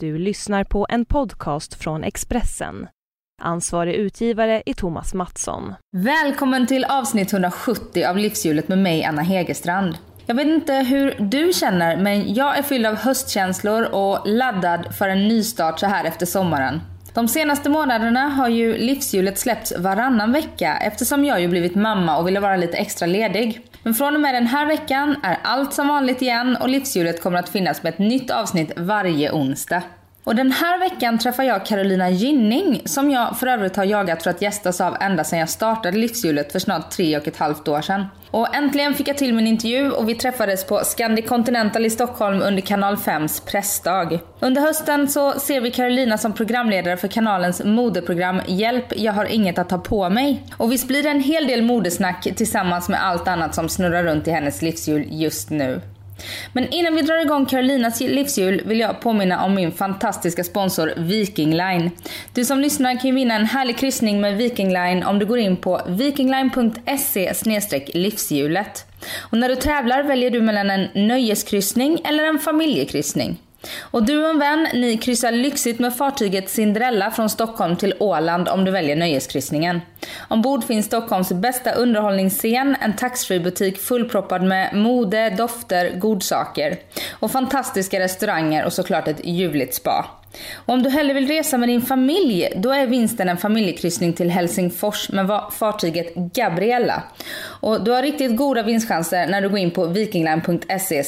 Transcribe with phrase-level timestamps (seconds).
[0.00, 2.88] Du lyssnar på en podcast från Expressen.
[3.42, 5.74] Ansvarig utgivare är Thomas Mattsson.
[5.96, 9.98] Välkommen till avsnitt 170 av Livshjulet med mig, Anna Hegerstrand.
[10.26, 15.08] Jag vet inte hur du känner, men jag är fylld av höstkänslor och laddad för
[15.08, 16.80] en nystart så här efter sommaren.
[17.14, 22.26] De senaste månaderna har ju livshjulet släppts varannan vecka eftersom jag ju blivit mamma och
[22.26, 23.67] ville vara lite extra ledig.
[23.82, 27.38] Men från och med den här veckan är allt som vanligt igen och livshjulet kommer
[27.38, 29.82] att finnas med ett nytt avsnitt varje onsdag.
[30.28, 34.30] Och den här veckan träffar jag Carolina Gynning som jag för övrigt har jagat för
[34.30, 37.80] att gästas av ända sedan jag startade livshjulet för snart tre och ett halvt år
[37.80, 38.06] sedan.
[38.30, 42.42] Och äntligen fick jag till min intervju och vi träffades på Scandi Continental i Stockholm
[42.42, 44.18] under kanal 5s pressdag.
[44.40, 49.58] Under hösten så ser vi Carolina som programledare för kanalens modeprogram Hjälp, jag har inget
[49.58, 50.42] att ta på mig.
[50.56, 54.28] Och visst blir det en hel del modesnack tillsammans med allt annat som snurrar runt
[54.28, 55.80] i hennes livshjul just nu.
[56.52, 61.50] Men innan vi drar igång Carolinas livshjul vill jag påminna om min fantastiska sponsor Viking
[61.50, 61.90] Line.
[62.34, 65.38] Du som lyssnar kan ju vinna en härlig kryssning med Viking Line om du går
[65.38, 67.34] in på vikingline.se
[67.94, 68.84] livshjulet.
[69.18, 73.38] Och när du tävlar väljer du mellan en nöjeskryssning eller en familjekryssning.
[73.80, 78.48] Och du och en vän, ni kryssar lyxigt med fartyget Cinderella från Stockholm till Åland
[78.48, 79.80] om du väljer nöjeskryssningen.
[80.28, 86.76] Ombord finns Stockholms bästa underhållningsscen, en taxfree-butik fullproppad med mode, dofter, godsaker.
[87.12, 90.06] Och fantastiska restauranger och såklart ett ljuvligt spa.
[90.54, 94.30] Och om du hellre vill resa med din familj, då är vinsten en familjekryssning till
[94.30, 97.02] Helsingfors med fartyget Gabriella.
[97.60, 101.02] Och du har riktigt goda vinstchanser när du går in på vikingline.se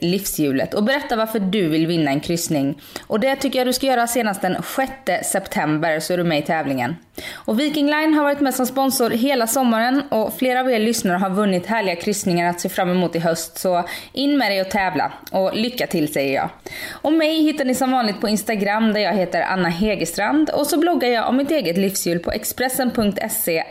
[0.00, 2.80] livshjulet och berättar varför du vill vinna en kryssning.
[3.06, 6.38] Och det tycker jag du ska göra senast den 6 september så är du med
[6.38, 6.96] i tävlingen.
[7.34, 11.16] Och Viking Line har varit med som sponsor hela sommaren och flera av er lyssnare
[11.16, 13.58] har vunnit härliga kryssningar att se fram emot i höst.
[13.58, 15.12] Så in med dig och tävla.
[15.30, 16.50] Och lycka till säger jag.
[16.90, 20.78] Och mig hittar ni som vanligt på Instagram där jag heter Anna Hegerstrand och så
[20.78, 23.64] bloggar jag om mitt eget livshjul på expressen.se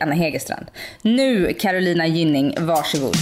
[0.00, 0.66] Anna Hegerstrand.
[1.02, 3.14] Nu Carolina Gynning, varsågod.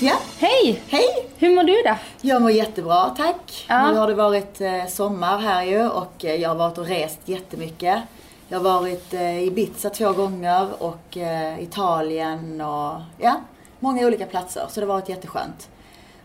[0.00, 0.18] Ja.
[0.38, 0.82] Hej!
[0.88, 1.28] Hej!
[1.36, 1.96] Hur mår du då?
[2.20, 3.66] Jag mår jättebra, tack.
[3.68, 3.92] Ja.
[3.92, 7.18] Nu har det varit eh, sommar här ju och eh, jag har varit och rest
[7.24, 8.02] jättemycket.
[8.48, 11.16] Jag har varit eh, i Ibiza två gånger och
[11.58, 13.40] Italien och ja,
[13.78, 14.66] många olika platser.
[14.68, 15.68] Så det har varit jätteskönt.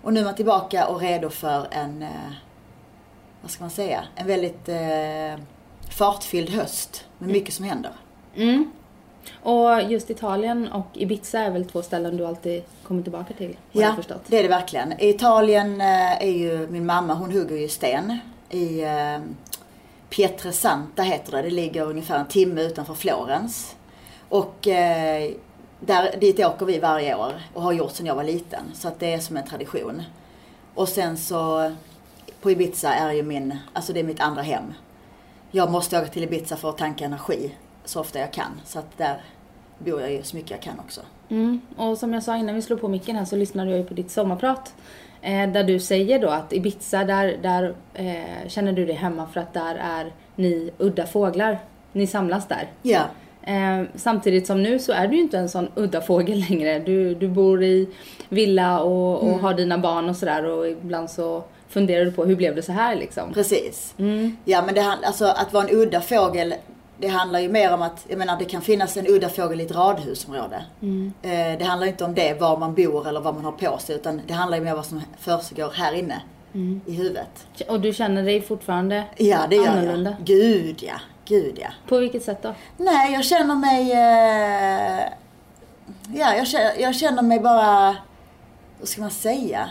[0.01, 2.05] Och nu är man tillbaka och redo för en,
[3.41, 4.69] vad ska man säga, en väldigt
[5.89, 7.91] fartfylld höst med mycket som händer.
[8.35, 8.71] Mm.
[9.43, 13.57] Och just Italien och Ibiza är väl två ställen du alltid kommer tillbaka till?
[13.71, 13.95] Ja,
[14.27, 14.99] det är det verkligen.
[14.99, 19.19] I Italien eh, är ju min mamma, hon hugger ju sten i eh,
[20.09, 21.41] Pietrasanta heter det.
[21.41, 23.75] Det ligger ungefär en timme utanför Florens.
[24.29, 25.31] Och eh,
[25.79, 28.63] där, dit åker vi varje år och har gjort sedan jag var liten.
[28.73, 30.03] Så att det är som en tradition.
[30.75, 31.71] Och sen så
[32.41, 34.73] på Ibiza är ju min, alltså det är mitt andra hem.
[35.51, 37.55] Jag måste åka till Ibiza för att tanka energi
[37.89, 38.61] så ofta jag kan.
[38.65, 39.21] Så att där
[39.77, 41.01] bor jag ju så mycket jag kan också.
[41.29, 41.61] Mm.
[41.75, 43.93] Och som jag sa innan vi slog på micken här så lyssnade jag ju på
[43.93, 44.73] ditt sommarprat.
[45.21, 49.39] Eh, där du säger då att Ibiza, där, där eh, känner du dig hemma för
[49.39, 51.59] att där är ni udda fåglar.
[51.91, 52.67] Ni samlas där.
[52.81, 53.01] Ja,
[53.47, 56.79] Eh, samtidigt som nu så är du ju inte en sån udda fågel längre.
[56.79, 57.89] Du, du bor i
[58.29, 62.35] villa och, och har dina barn och sådär och ibland så funderar du på hur
[62.35, 63.33] blev det så här liksom.
[63.33, 63.93] precis.
[63.97, 64.37] Mm.
[64.45, 66.53] Ja men det, alltså, att vara en udda fågel,
[66.99, 69.65] det handlar ju mer om att, jag menar det kan finnas en udda fågel i
[69.65, 70.65] ett radhusområde.
[71.21, 73.95] Eh, det handlar inte om det, var man bor eller vad man har på sig,
[73.95, 76.21] utan det handlar ju mer om vad som försiggår här inne
[76.85, 77.47] i huvudet.
[77.67, 80.09] Och du känner dig fortfarande Ja, det gör annorlunda?
[80.17, 80.27] jag.
[80.27, 81.67] Gud ja, gud ja.
[81.87, 82.53] På vilket sätt då?
[82.77, 83.91] Nej, jag känner mig...
[83.91, 85.03] Eh,
[86.15, 87.95] ja, jag känner, jag känner mig bara...
[88.79, 89.69] Vad ska man säga?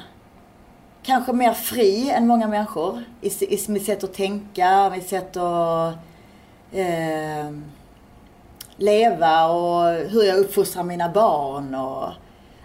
[1.03, 3.05] Kanske mer fri än många människor.
[3.21, 5.95] I, i mitt sätt att tänka, mitt sätt att
[6.77, 7.51] eh,
[8.77, 12.13] leva och hur jag uppfostrar mina barn och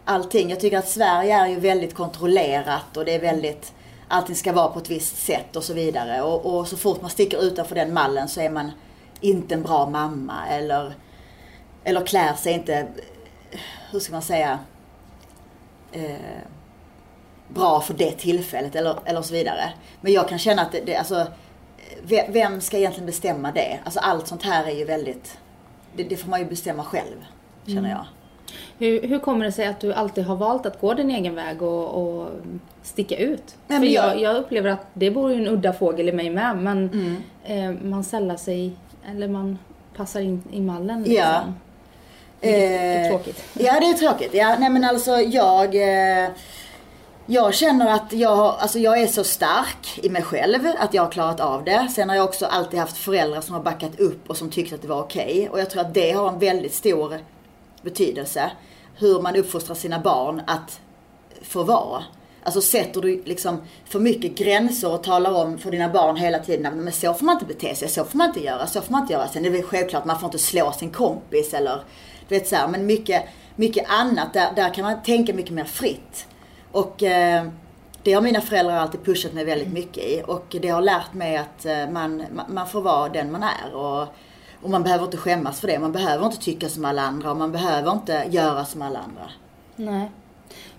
[0.05, 0.49] allting.
[0.49, 3.73] Jag tycker att Sverige är ju väldigt kontrollerat och det är väldigt...
[4.07, 6.21] Allting ska vara på ett visst sätt och så vidare.
[6.21, 8.71] Och, och så fort man sticker utanför den mallen så är man
[9.21, 10.93] inte en bra mamma eller,
[11.83, 12.87] eller klär sig inte,
[13.91, 14.59] hur ska man säga,
[15.91, 16.15] eh,
[17.47, 19.73] bra för det tillfället eller, eller så vidare.
[20.01, 21.27] Men jag kan känna att det, det alltså,
[22.29, 23.79] vem ska egentligen bestämma det?
[23.83, 25.37] Alltså allt sånt här är ju väldigt,
[25.95, 27.15] det, det får man ju bestämma själv,
[27.65, 28.05] känner jag.
[28.77, 31.61] Hur, hur kommer det sig att du alltid har valt att gå din egen väg
[31.61, 31.87] och,
[32.21, 32.29] och
[32.83, 33.43] sticka ut?
[33.67, 36.29] Nej, För men jag, jag- upplever att det bor ju en udda fågel i mig
[36.29, 37.75] med men Mm.
[37.75, 38.71] eh, man sällar sig,
[39.11, 39.57] eller man
[39.95, 41.15] passar in i mallen liksom.
[41.27, 41.43] Ja.
[42.41, 43.43] Det är Eh, tråkigt.
[43.53, 44.33] Ja, det är tråkigt.
[44.33, 45.75] Ja, nej men alltså jag...
[46.23, 46.29] Eh,
[47.25, 51.03] jag känner att jag, har- alltså jag är så stark i mig själv att jag
[51.03, 51.87] har klarat av det.
[51.95, 54.81] Sen har jag också alltid haft föräldrar som har backat upp och som tyckte att
[54.81, 55.49] det var okej.
[55.51, 57.19] Och jag tror att det har en väldigt stor
[57.81, 58.51] betydelse.
[58.95, 60.79] Hur man uppfostrar sina barn att
[61.43, 62.03] få vara.
[62.43, 66.83] Alltså sätter du liksom för mycket gränser och talar om för dina barn hela tiden
[66.83, 69.01] men så får man inte bete sig, så får man inte göra, så får man
[69.01, 69.27] inte göra.
[69.27, 71.83] Sen är det väl självklart, man får inte slå sin kompis eller
[72.27, 73.23] du vet så här, men mycket,
[73.55, 76.25] mycket annat, där, där kan man tänka mycket mer fritt.
[76.71, 77.45] Och eh,
[78.03, 81.37] det har mina föräldrar alltid pushat mig väldigt mycket i och det har lärt mig
[81.37, 83.75] att eh, man, man- får vara den man är.
[83.75, 84.07] Och,
[84.61, 85.79] och man behöver inte skämmas för det.
[85.79, 89.31] Man behöver inte tycka som alla andra och man behöver inte göra som alla andra.
[89.75, 90.11] Nej.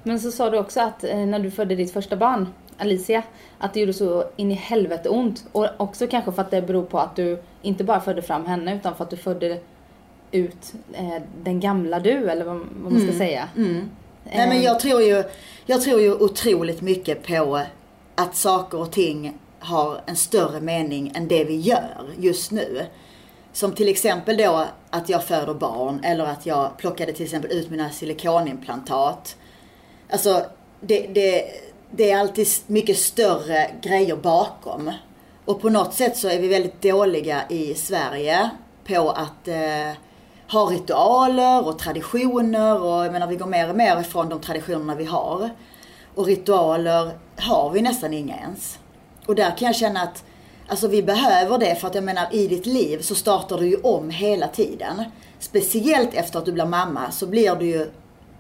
[0.02, 2.48] Men så sa du också att eh, när du födde ditt första barn,
[2.78, 3.22] Alicia,
[3.58, 5.44] att det gjorde så in i helvete ont.
[5.52, 8.76] Och också kanske för att det beror på att du inte bara födde fram henne
[8.76, 9.58] utan för att du födde
[10.30, 13.48] ut eh, den gamla du, eller vad, vad man ska säga.
[14.24, 15.24] Nej men Eh, jag tror ju,
[15.66, 17.60] jag tror ju otroligt mycket på
[18.14, 22.86] att saker och ting har en större mening än det vi gör just nu.
[23.52, 27.70] Som till exempel då att jag föder barn eller att jag plockade till exempel ut
[27.70, 29.36] mina silikonimplantat.
[30.10, 30.46] Alltså
[30.80, 31.44] det, det,
[31.90, 34.92] det är alltid mycket större grejer bakom.
[35.44, 38.50] Och på något sätt så är vi väldigt dåliga i Sverige
[38.84, 39.92] på att eh,
[40.52, 44.94] har ritualer och traditioner och jag menar vi går mer och mer ifrån de traditionerna
[44.94, 45.50] vi har.
[46.14, 48.78] Och ritualer har vi nästan inga ens.
[49.26, 50.24] Och där kan jag känna att
[50.68, 53.76] alltså vi behöver det för att jag menar i ditt liv så startar du ju
[53.76, 55.04] om hela tiden.
[55.38, 57.90] Speciellt efter att du blir mamma så blir du ju,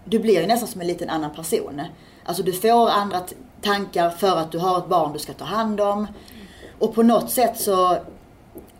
[0.04, 1.82] du blir ju nästan som en liten annan person.
[2.24, 3.20] Alltså du får andra
[3.62, 6.06] tankar för att du har ett barn du ska ta hand om.
[6.78, 7.96] Och på något sätt så,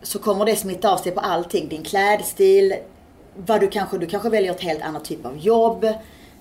[0.01, 1.69] så kommer det smitta av sig på allting.
[1.69, 2.75] Din klädstil,
[3.35, 5.87] vad du kanske, du kanske väljer ett helt annat typ av jobb.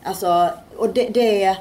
[0.03, 1.57] Alltså, och det, det,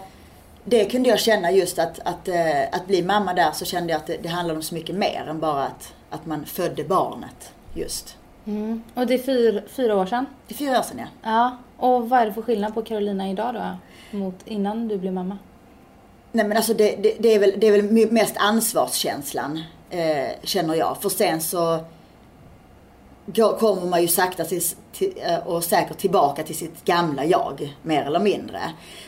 [0.63, 3.99] det kunde jag känna just att, att, eh, att bli mamma där så kände jag
[3.99, 7.53] att det, det handlade om så mycket mer än bara att, att man födde barnet
[7.73, 8.17] just.
[8.45, 8.83] Mm.
[8.93, 10.25] Och det är fyra, fyra år sedan.
[10.47, 11.07] Det är fyra år sedan ja.
[11.23, 11.57] Ja.
[11.77, 13.77] Och vad är det för skillnad på Carolina idag då?
[14.17, 15.37] Mot innan du blev mamma?
[16.31, 20.75] Nej men alltså det, det, det, är, väl, det är väl mest ansvarskänslan eh, känner
[20.75, 20.97] jag.
[21.01, 21.79] För sen så
[23.33, 24.61] kommer man ju sakta till,
[24.93, 28.59] till, eh, och säkert tillbaka till sitt gamla jag, mer eller mindre.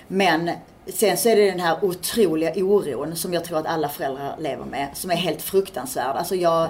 [0.08, 0.52] Men
[0.88, 4.66] sen så är det den här otroliga oron som jag tror att alla föräldrar lever
[4.66, 6.16] med, som är helt fruktansvärd.
[6.16, 6.70] Alltså jag,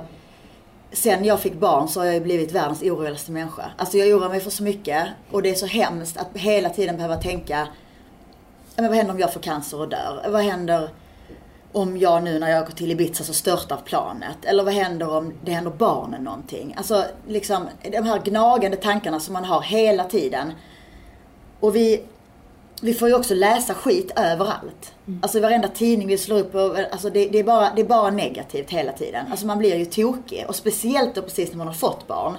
[0.91, 3.71] sen jag fick barn så har jag ju blivit världens oroligaste människa.
[3.77, 6.95] Alltså jag oroar mig för så mycket och det är så hemskt att hela tiden
[6.95, 7.67] behöva tänka
[8.75, 10.25] Ja, men vad händer om jag får cancer och dör?
[10.29, 10.89] Vad händer
[11.73, 14.37] om jag nu när jag går till Ibiza så störtar planet?
[14.45, 16.73] Eller vad händer om det händer barnen någonting?
[16.77, 20.51] Alltså liksom de här gnagande tankarna som man har hela tiden.
[21.59, 22.03] Och vi,
[22.81, 24.93] vi får ju också läsa skit överallt.
[25.21, 27.85] Alltså i varenda tidning vi slår upp, och, alltså det, det, är bara, det är
[27.85, 29.25] bara negativt hela tiden.
[29.31, 30.45] Alltså man blir ju tokig.
[30.47, 32.37] Och speciellt då precis när man har fått barn.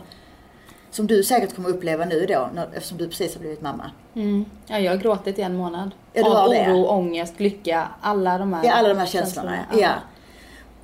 [0.94, 3.90] Som du säkert kommer uppleva nu då, när, eftersom du precis har blivit mamma.
[4.14, 4.44] Mm.
[4.66, 5.90] Ja, jag har gråtit i en månad.
[6.12, 6.72] Ja, Av har det.
[6.72, 9.58] oro, ångest, lycka, alla de här Ja, alla de här känslorna.
[9.78, 9.90] Ja.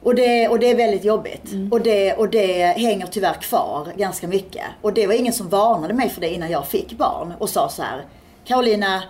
[0.03, 1.53] Och, det, och det är väldigt jobbigt.
[1.71, 4.65] Och, det, och det hänger tyvärr kvar ganska mycket.
[4.81, 7.69] Och det var ingen som varnade mig för det innan jag fick barn och sa
[7.69, 8.05] så här.
[8.45, 9.03] Carolina,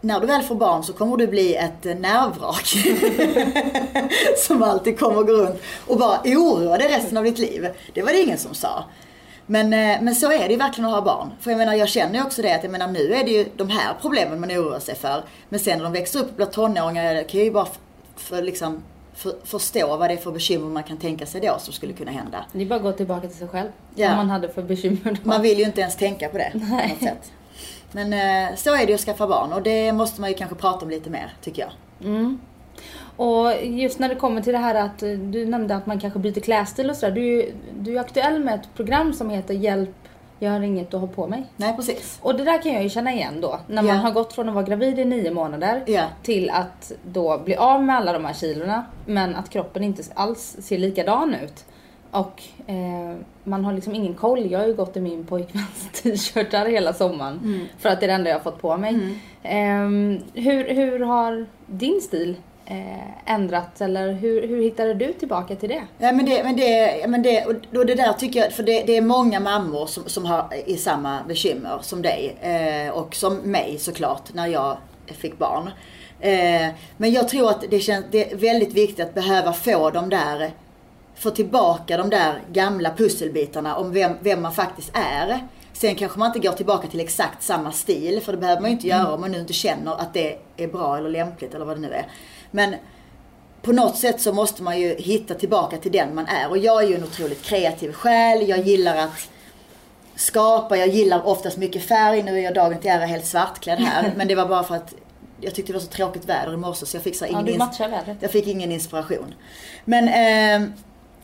[0.00, 2.74] när du väl får barn så kommer du bli ett nervvrak.
[4.46, 7.68] som alltid kommer gå runt och bara oroa dig resten av ditt liv.
[7.94, 8.84] Det var det ingen som sa.
[9.46, 11.30] Men, eh, men så är det ju verkligen att ha barn.
[11.40, 13.46] För jag menar, jag känner ju också det att jag menar, nu är det ju
[13.56, 15.24] de här problemen man oroar sig för.
[15.48, 17.66] Men sen när de växer upp och blir tonåringar, kan jag ju bara
[18.16, 18.82] för, liksom,
[19.14, 22.10] för, förstå vad det är för bekymmer man kan tänka sig då som skulle kunna
[22.10, 22.44] hända.
[22.52, 23.68] Det är bara att gå tillbaka till sig själv.
[23.94, 24.08] Ja.
[24.08, 25.28] Vad man hade för bekymmer då.
[25.28, 27.32] Man vill ju inte ens tänka på det på något sätt.
[27.92, 30.56] Men eh, så är det ju att skaffa barn och det måste man ju kanske
[30.56, 31.72] prata om lite mer, tycker jag.
[32.08, 32.40] Mm.
[33.16, 36.18] Och just när det kommer till det här att eh, du nämnde att man kanske
[36.18, 37.14] byter klädstil och sådär.
[37.14, 39.94] Du, du är aktuell med ett program som heter Hjälp,
[40.38, 41.44] jag har inget att ha på mig.
[41.56, 42.18] Nej, precis.
[42.22, 43.60] Och det där kan jag ju känna igen då.
[43.66, 46.04] När man har gått från att vara gravid i nio månader Ja.
[46.22, 48.84] till att då bli av med alla de här kilorna.
[49.06, 51.64] Men att kroppen inte alls ser likadan ut.
[52.10, 54.50] Och eh, man har liksom ingen koll.
[54.50, 57.40] Jag har ju gått i min pojkväns t-shirtar hela sommaren.
[57.44, 57.66] Mm.
[57.78, 59.18] För att det är det enda jag har fått på mig.
[59.42, 65.68] Ehm, hur, hur har din stil eh, ändrats eller hur, hur hittade du tillbaka till
[65.68, 65.82] det?
[65.98, 68.82] Ja, men det, men det, men det, och då det där tycker jag, för det,
[68.82, 72.36] det är många mammor som, som har i samma bekymmer som dig.
[72.40, 75.70] Eh, och som mig såklart, när jag fick barn.
[76.20, 80.10] Eh, men jag tror att det, känns, det är väldigt viktigt att behöva få de
[80.10, 80.50] där,
[81.14, 85.40] få tillbaka de där gamla pusselbitarna om vem, vem man faktiskt är.
[85.74, 88.76] Sen kanske man inte går tillbaka till exakt samma stil, för det behöver man ju
[88.76, 91.76] inte göra om man nu inte känner att det är bra eller lämpligt eller vad
[91.76, 92.06] det nu är.
[92.50, 92.74] Men
[93.62, 96.50] på något sätt så måste man ju hitta tillbaka till den man är.
[96.50, 98.48] Och jag är ju en otroligt kreativ själ.
[98.48, 99.28] Jag gillar att
[100.16, 102.22] skapa, jag gillar oftast mycket färg.
[102.22, 104.12] Nu är jag dagen till ära helt svartklädd här.
[104.16, 104.94] Men det var bara för att
[105.40, 107.70] jag tyckte det var så tråkigt väder i morse så jag fick så ingen, ja,
[107.78, 108.16] vädret.
[108.20, 109.34] jag fick ingen inspiration.
[109.84, 110.68] Men, eh,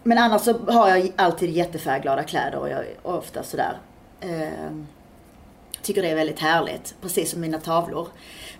[0.03, 3.77] men annars så har jag alltid jättefärgglada kläder och jag är ofta sådär.
[4.21, 4.73] Eh,
[5.83, 8.09] tycker det är väldigt härligt, precis som mina tavlor.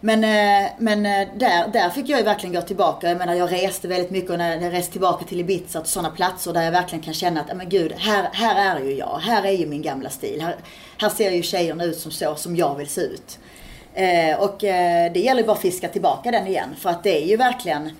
[0.01, 3.09] Men, eh, men eh, där, där fick jag ju verkligen gå tillbaka.
[3.09, 6.11] Jag menar jag reste väldigt mycket och när jag reste tillbaka till Ibiza och sådana
[6.11, 9.19] platser där jag verkligen kan känna att, men gud, här, här är ju jag.
[9.19, 10.41] Här är ju min gamla stil.
[10.41, 10.57] Här,
[10.99, 13.39] här ser ju tjejerna ut som så som jag vill se ut.
[13.95, 16.75] Eh, och eh, det gäller ju bara att fiska tillbaka den igen.
[16.79, 17.91] För att det är ju verkligen,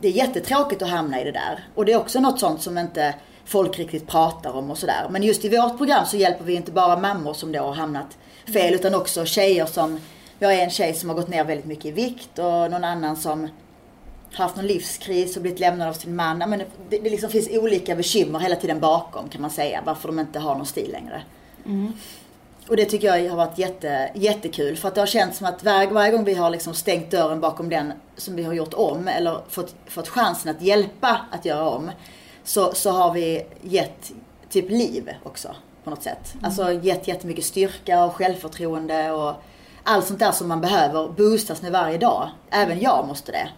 [0.00, 1.68] det är jättetråkigt att hamna i det där.
[1.74, 3.14] Och det är också något sånt som inte
[3.44, 5.06] folk riktigt pratar om och sådär.
[5.10, 8.18] Men just i vårt program så hjälper vi inte bara mammor som då har hamnat
[8.52, 10.00] fel utan också tjejer som
[10.38, 13.16] vi har en tjej som har gått ner väldigt mycket i vikt och någon annan
[13.16, 13.48] som
[14.32, 16.38] haft någon livskris och blivit lämnad av sin man.
[16.38, 19.82] Men det, det liksom finns olika bekymmer hela tiden bakom kan man säga.
[19.84, 21.22] Varför de inte har någon stil längre.
[21.66, 21.92] Mm.
[22.68, 24.76] Och det tycker jag har varit jätte, jättekul.
[24.76, 27.40] För att det har känts som att varje, varje gång vi har liksom stängt dörren
[27.40, 31.68] bakom den som vi har gjort om eller fått, fått chansen att hjälpa att göra
[31.68, 31.90] om.
[32.44, 34.12] Så, så har vi gett
[34.48, 36.32] typ liv också på något sätt.
[36.32, 36.44] Mm.
[36.44, 39.34] Alltså gett jättemycket styrka och självförtroende och
[39.82, 42.30] allt sånt där som man behöver boostas med varje dag.
[42.50, 43.48] Även jag måste det.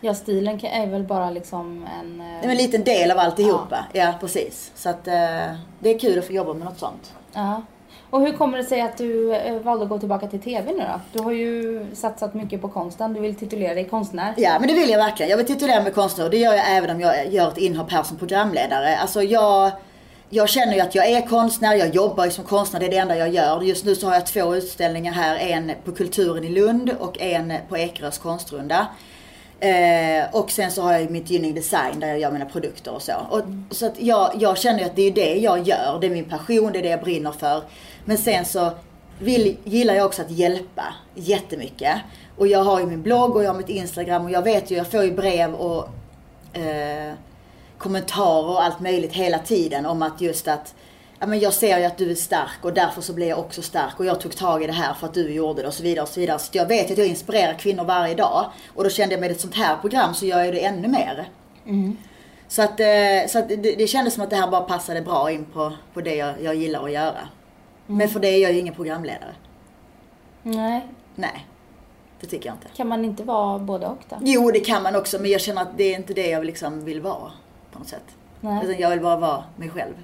[0.00, 2.18] Ja, stilen är väl bara liksom en...
[2.18, 3.84] Det är en liten del av alltihopa.
[3.92, 4.72] Ja, ja precis.
[4.74, 7.14] Så att eh, det är kul att få jobba med något sånt.
[7.32, 7.62] Ja.
[8.12, 10.78] Och hur kommer det sig att du eh, valde att gå tillbaka till TV nu
[10.78, 11.00] då?
[11.12, 13.12] Du har ju satsat mycket på konsten.
[13.12, 14.34] Du vill titulera dig konstnär.
[14.36, 15.30] Ja, men det vill jag verkligen.
[15.30, 17.90] Jag vill titulera mig konstnär och det gör jag även om jag gör ett inhopp
[17.90, 18.96] här som programledare.
[18.96, 19.70] Alltså jag
[20.28, 22.96] jag känner ju att jag är konstnär, jag jobbar ju som konstnär, det är det
[22.96, 23.62] enda jag gör.
[23.62, 27.52] Just nu så har jag två utställningar här, en på Kulturen i Lund och en
[27.68, 28.86] på Ekerös konstrunda.
[29.62, 33.02] Eh, och sen så har jag mitt Gynning Design där jag gör mina produkter och
[33.02, 33.12] så.
[33.30, 36.10] Och, så att jag, jag känner ju att det är det jag gör, det är
[36.10, 37.62] min passion, det är det jag brinner för.
[38.04, 38.70] Men sen så
[39.18, 41.96] vill, gillar jag också att hjälpa jättemycket.
[42.36, 44.76] Och jag har ju min blogg och jag har mitt Instagram och jag vet ju,
[44.76, 45.88] jag får ju brev och
[46.58, 47.12] eh,
[47.78, 50.74] kommentarer och allt möjligt hela tiden om att just att
[51.18, 53.62] ja, men jag ser ju att du är stark och därför så blir jag också
[53.62, 55.82] stark och jag tog tag i det här för att du gjorde det och så
[55.82, 56.38] vidare och så vidare.
[56.38, 58.46] Så jag vet att jag inspirerar kvinnor varje dag.
[58.74, 61.28] Och då kände jag med ett sånt här program så gör jag det ännu mer.
[61.66, 61.96] Mm.
[62.48, 65.30] Så att, eh, så att det, det kändes som att det här bara passade bra
[65.30, 67.28] in på, på det jag, jag gillar att göra.
[67.92, 67.98] Mm.
[67.98, 69.34] Men för det är jag ju ingen programledare.
[70.42, 70.86] Nej.
[71.14, 71.46] Nej.
[72.20, 72.68] Det tycker jag inte.
[72.76, 74.16] Kan man inte vara både och då?
[74.20, 75.18] Jo, det kan man också.
[75.18, 77.32] Men jag känner att det är inte det jag liksom vill vara
[77.72, 78.04] på något sätt.
[78.40, 78.64] Nej.
[78.64, 79.94] Utan jag vill bara vara mig själv.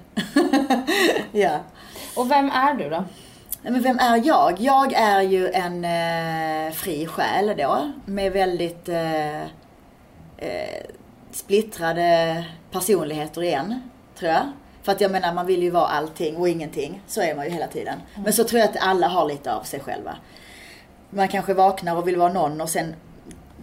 [1.31, 1.59] ja.
[2.15, 3.03] Och vem är du då?
[3.61, 4.59] Men vem är jag?
[4.59, 7.91] Jag är ju en eh, fri själ då.
[8.05, 9.41] Med väldigt eh,
[10.37, 10.85] eh,
[11.31, 13.81] splittrade personligheter igen,
[14.15, 14.43] tror jag.
[14.83, 17.01] För att jag menar, man vill ju vara allting och ingenting.
[17.07, 17.93] Så är man ju hela tiden.
[17.93, 18.23] Mm.
[18.23, 20.15] Men så tror jag att alla har lite av sig själva.
[21.09, 22.95] Man kanske vaknar och vill vara någon och sen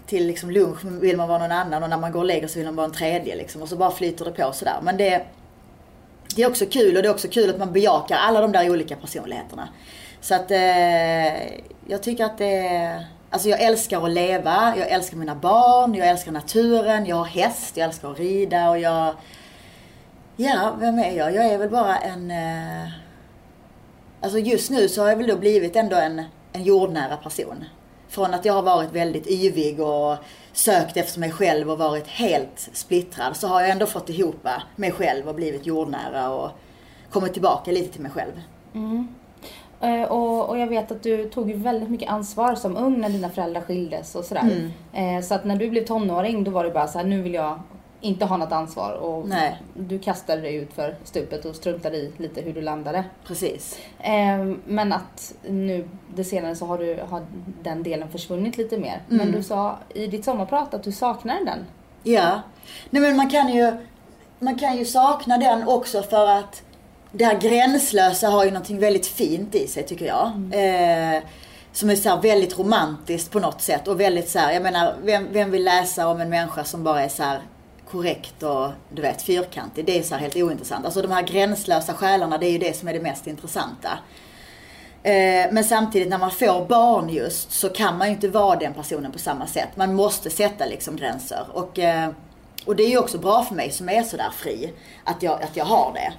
[0.07, 2.59] till liksom lunch vill man vara någon annan och när man går och lägger sig
[2.59, 3.63] vill man vara en tredje liksom.
[3.63, 4.77] Och så bara flyter det på sådär.
[4.83, 5.27] Men det,
[6.37, 8.71] det är också kul och det är också kul att man bejakar alla de där
[8.71, 9.69] olika personligheterna.
[10.21, 11.37] Så att eh,
[11.87, 16.33] jag tycker att det Alltså jag älskar att leva, jag älskar mina barn, jag älskar
[16.33, 19.15] naturen, jag har häst, jag älskar att rida och jag...
[20.37, 21.35] Ja, vem är jag?
[21.35, 22.31] Jag är väl bara en...
[22.31, 22.89] Eh,
[24.21, 27.65] alltså just nu så har jag väl då blivit ändå en, en jordnära person.
[28.09, 30.17] Från att jag har varit väldigt yvig och
[30.53, 34.93] sökt efter mig själv och varit helt splittrad så har jag ändå fått ihop mig
[34.93, 36.51] själv och blivit jordnära och
[37.11, 38.41] kommit tillbaka lite till mig själv.
[38.75, 39.09] Mm.
[39.81, 43.29] Eh, och, och, jag vet att du tog väldigt mycket ansvar som ung när dina
[43.29, 44.71] föräldrar skildes och sådär.
[44.93, 45.17] Mm.
[45.19, 47.35] Eh, så att när du blev tonåring då var det bara så här, nu vill
[47.35, 47.61] jag
[48.01, 49.63] inte ha något ansvar och Nej.
[49.75, 53.05] du kastade dig ut för stupet och struntade i lite hur du landade.
[53.27, 53.79] Precis.
[53.99, 57.27] Eh, men att nu det senare så har, du, har
[57.63, 59.03] den delen försvunnit lite mer.
[59.11, 59.17] Mm.
[59.19, 61.67] Men du sa i ditt sommarprat att du saknar den.
[62.03, 62.41] Ja.
[62.91, 63.73] Nej men man kan ju,
[64.39, 66.63] man kan ju sakna den också för att
[67.13, 70.33] det här gränslösa har ju någonting väldigt fint i sig tycker jag.
[70.35, 71.17] Mm.
[71.17, 71.23] Eh,
[71.73, 74.95] som är så här väldigt romantiskt på något sätt och väldigt så här, jag menar,
[75.03, 77.41] vem, vem vill läsa om en människa som bara är så här
[77.91, 79.85] korrekt och du vet fyrkantig.
[79.85, 80.85] Det är så här helt ointressant.
[80.85, 83.99] Alltså de här gränslösa själarna, det är ju det som är det mest intressanta.
[85.03, 88.75] Eh, men samtidigt när man får barn just så kan man ju inte vara den
[88.75, 89.69] personen på samma sätt.
[89.75, 91.47] Man måste sätta liksom gränser.
[91.53, 92.11] Och, eh,
[92.65, 94.73] och det är ju också bra för mig som är sådär fri,
[95.05, 96.13] att jag, att jag har det.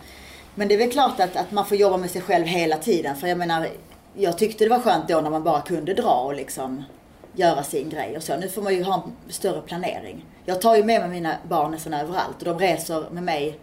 [0.55, 3.15] Men det är väl klart att, att man får jobba med sig själv hela tiden.
[3.15, 3.67] För jag menar,
[4.13, 6.83] jag tyckte det var skönt då när man bara kunde dra och liksom
[7.33, 8.37] göra sin grej och så.
[8.37, 10.25] Nu får man ju ha en större planering.
[10.49, 13.59] Jag tar ju med mig mina barn nästan överallt och de reser med mig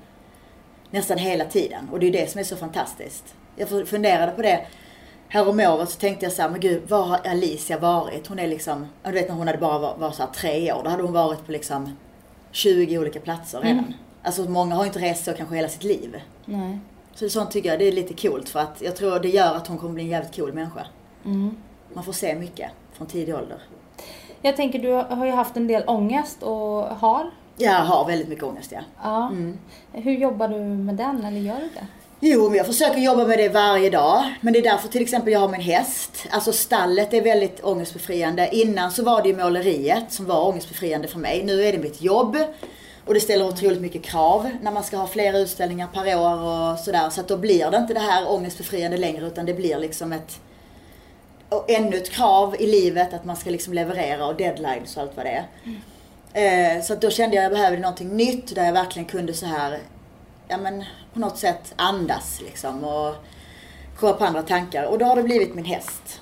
[0.91, 1.89] nästan hela tiden.
[1.93, 3.35] Och det är det som är så fantastiskt.
[3.57, 4.67] Jag funderade på det
[5.29, 8.27] häromåret så tänkte jag så här, men gud, var har Alicia varit?
[8.27, 10.83] Hon är liksom, du vet när hon hade bara var, var så här tre år,
[10.85, 11.97] då hade hon varit på liksom
[12.51, 13.79] 20 olika platser redan.
[13.79, 13.93] Mm.
[14.23, 16.21] Alltså många har ju inte rest så kanske hela sitt liv.
[16.45, 16.79] Nej.
[17.15, 19.67] Så sånt tycker jag det är lite coolt för att jag tror det gör att
[19.67, 20.87] hon kommer bli en jävligt cool människa.
[21.25, 21.57] Mm.
[21.95, 23.59] Man får se mycket från tidig ålder.
[24.47, 27.31] Jag tänker, du har ju haft en del ångest och har.
[27.57, 28.81] Jag har väldigt mycket ångest ja.
[29.03, 29.27] Ja.
[29.27, 29.59] Mm.
[29.93, 31.87] Hur jobbar du med den, eller gör du det?
[32.21, 34.35] Jo, men jag försöker jobba med det varje dag.
[34.41, 36.27] Men det är därför till exempel jag har min häst.
[36.31, 38.49] Alltså stallet är väldigt ångestbefriande.
[38.53, 41.43] Innan så var det ju måleriet som var ångestbefriande för mig.
[41.45, 42.37] Nu är det mitt jobb.
[43.07, 46.79] Och det ställer otroligt mycket krav när man ska ha flera utställningar per år och
[46.79, 47.11] sådär.
[47.11, 50.41] Så att då blir det inte det här ångestbefriande längre utan det blir liksom ett
[51.49, 55.17] och ännu ett krav i livet att man ska liksom leverera och deadlines och allt
[55.17, 55.47] vad det är.
[56.77, 59.47] Eh, så då kände jag att jag behövde någonting nytt där jag verkligen kunde så
[59.47, 59.79] här,
[60.49, 63.15] ja men på något sätt andas liksom och
[63.97, 64.85] komma på andra tankar.
[64.85, 66.21] Och då har det blivit min häst.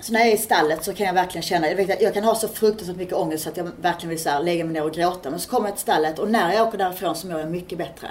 [0.00, 2.24] Så när jag är i stallet så kan jag verkligen känna, jag, vet jag kan
[2.24, 4.84] ha så fruktansvärt mycket ångest så att jag verkligen vill så här, lägga mig ner
[4.84, 5.30] och gråta.
[5.30, 7.78] Men så kommer jag till stallet och när jag åker därifrån så mår jag mycket
[7.78, 8.08] bättre.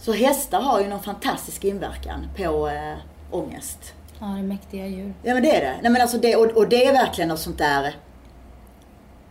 [0.00, 2.94] Så hästar har ju någon fantastisk inverkan på äh,
[3.30, 3.94] ångest.
[4.20, 5.14] Ja, det är mäktiga djur.
[5.22, 5.78] Ja men det är det.
[5.82, 7.96] Nej, men alltså det och, och det är verkligen något sånt där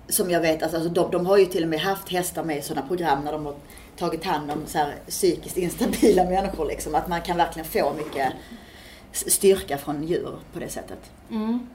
[0.09, 2.61] som jag vet, alltså de, de har ju till och med haft hästar med i
[2.61, 3.55] sådana program när de har
[3.97, 6.95] tagit hand om så här psykiskt instabila människor liksom.
[6.95, 8.33] Att man kan verkligen få mycket
[9.11, 10.99] styrka från djur på det sättet.
[11.31, 11.67] Mm.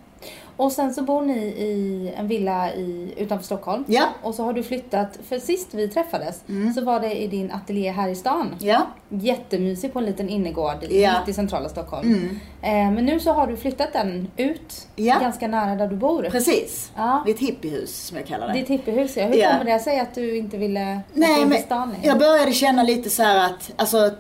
[0.57, 3.85] Och sen så bor ni i en villa i, utanför Stockholm.
[3.89, 4.05] Ja.
[4.23, 6.43] Och så har du flyttat, för sist vi träffades
[6.75, 8.55] så var det i din ateljé här i stan.
[8.61, 8.87] Ja.
[9.09, 11.19] Jättemysig på en liten innergård i- Ja.
[11.21, 12.41] mitt i centrala Stockholm.
[12.63, 15.19] Eh, men nu så har du flyttat den ut, Ja.
[15.21, 16.23] ganska nära där du bor.
[16.31, 16.91] Precis.
[16.97, 17.25] Ja.
[17.29, 18.53] Ett hippiehus som jag kallar det.
[18.55, 19.27] Ditt hippiehus ja.
[19.27, 19.51] Hur Ja.
[19.53, 22.83] kommer det sig att du inte ville Nej, in men till stan jag började känna
[22.83, 24.11] lite så att, alltså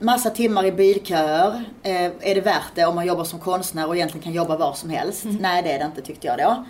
[0.00, 3.96] massa timmar i bilköer, eh, är det värt det om man jobbar som konstnär och
[3.96, 5.24] egentligen kan jobba var som helst?
[5.40, 6.64] Nej, det är det inte tyckte jag då.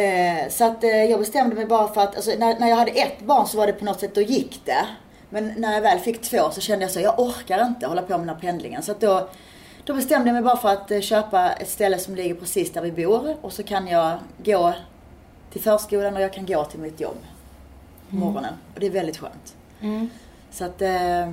[0.00, 2.90] Eh, så att eh, jag bestämde mig bara för att, alltså, när, när jag hade
[2.90, 4.86] ett barn så var det på något sätt, då gick det.
[5.30, 8.08] Men när jag väl fick två så kände jag så, jag orkar inte hålla på
[8.08, 8.82] med den här pendlingen.
[8.82, 9.28] Så att då,
[9.84, 12.82] då bestämde jag mig bara för att eh, köpa ett ställe som ligger precis där
[12.82, 14.74] vi bor och så kan jag gå
[15.52, 17.18] till förskolan och jag kan gå till mitt jobb
[18.10, 18.54] på morgonen.
[18.74, 19.54] Och det är väldigt skönt.
[19.80, 20.10] Mm.
[20.50, 21.28] Så att, eh,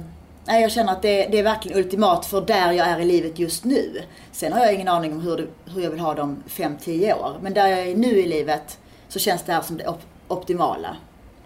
[0.46, 3.40] nej, jag känner att det, det är verkligen ultimat för där jag är i livet
[3.40, 4.02] just nu.
[4.32, 7.36] Sen har jag ingen aning om hur, det, hur jag vill ha dem 5-10 år.
[7.42, 8.78] Men där jag är nu i livet
[9.08, 10.96] så känns det här som det op- optimala.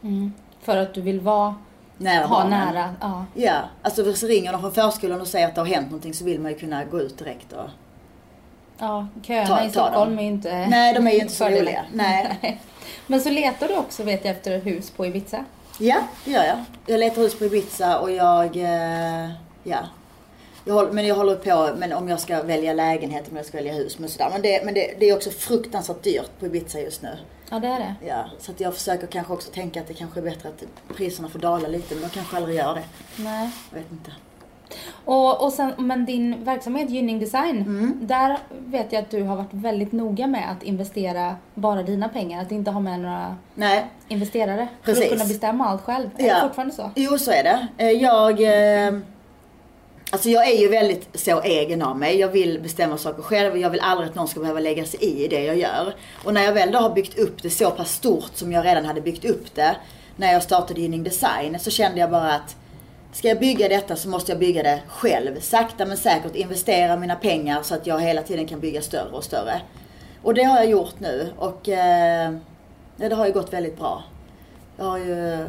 [0.04, 0.34] Mm.
[0.62, 1.56] För att du vill vara,
[1.98, 2.74] Nära ha barnen.
[2.74, 2.96] nära.
[3.02, 3.26] Ja.
[3.34, 6.24] Ja, alltså så ringer de från förskolan och säger att det har hänt någonting så
[6.26, 7.70] vill man ju kunna gå ut direkt och...
[8.78, 10.20] Ja, köerna Ta- i Stockholm dem.
[10.20, 11.86] är ju inte Nej, de är ju inte så roliga.
[11.94, 12.60] Nej.
[13.08, 15.46] Men så letar du också vet jag efter hus på Ibiza.
[15.82, 16.64] Ja, det gör jag.
[16.86, 18.58] Jag letar hus på Ibiza och jag...
[18.58, 19.30] Eh,
[19.64, 19.80] ja.
[20.66, 23.58] Jag håller, men jag håller på, men om jag ska välja lägenhet, om jag ska
[23.58, 24.30] välja hus, men sådär.
[24.32, 27.18] Men, det, men det, det är också fruktansvärt dyrt på Ibiza just nu.
[27.50, 27.96] Ja, det är det.
[28.08, 30.64] Ja, så att jag försöker kanske också tänka att det kanske är bättre att
[30.96, 32.84] priserna får dala lite, men de kanske aldrig gör det.
[33.16, 33.50] Nej.
[33.70, 34.12] Jag vet inte.
[35.06, 38.00] Och, och sen, men din verksamhet Gynning Design, Mm.
[38.02, 42.42] där vet jag att du har varit väldigt noga med att investera bara dina pengar,
[42.42, 44.68] att inte ha med några Nej, investerare.
[44.84, 46.10] För att kunna bestämma allt själv.
[46.18, 46.36] Är Ja.
[46.36, 46.92] det fortfarande så?
[46.96, 47.68] Jo, så är det.
[47.78, 48.42] Eh, Jag...
[48.88, 48.94] eh,
[50.12, 52.20] Alltså jag är ju väldigt så egen av mig.
[52.20, 53.58] Jag vill bestämma saker själv.
[53.58, 55.94] Jag vill aldrig att någon ska behöva lägga sig i det jag gör.
[56.26, 58.86] Och när jag väl då har byggt upp det så pass stort som jag redan
[58.86, 59.76] hade byggt upp det.
[60.16, 62.56] När jag startade Gynning Design så kände jag bara att
[63.12, 65.40] Ska jag bygga detta så måste jag bygga det själv.
[65.40, 69.24] Sakta men säkert investera mina pengar så att jag hela tiden kan bygga större och
[69.24, 69.62] större.
[70.24, 72.34] Och det har jag gjort nu och eh,
[72.98, 74.04] det har ju gått väldigt bra.
[74.78, 75.46] Jag har ju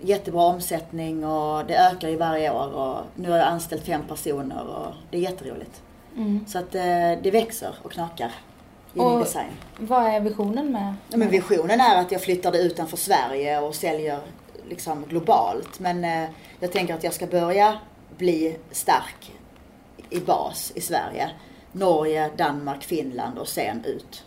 [0.00, 4.62] jättebra omsättning och det ökar ju varje år och nu har jag anställt fem personer
[4.68, 5.82] och det är jätteroligt.
[6.16, 6.44] Mm.
[6.48, 6.82] Så att eh,
[7.22, 8.26] det växer och knakar
[8.94, 9.50] i min Och- design.
[9.78, 10.94] Vad är visionen med?
[11.08, 14.18] Ja, men visionen är att jag flyttar det utanför Sverige och säljer
[14.68, 15.80] liksom globalt.
[15.80, 16.28] Men eh,
[16.60, 17.78] jag tänker att jag ska börja
[18.16, 19.32] bli stark
[20.10, 21.30] i bas i Sverige.
[21.72, 24.24] Norge, Danmark, Finland och sen ut.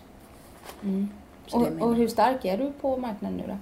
[0.84, 1.10] Mm.
[1.52, 3.58] Och, och hur stark är du på marknaden nu då?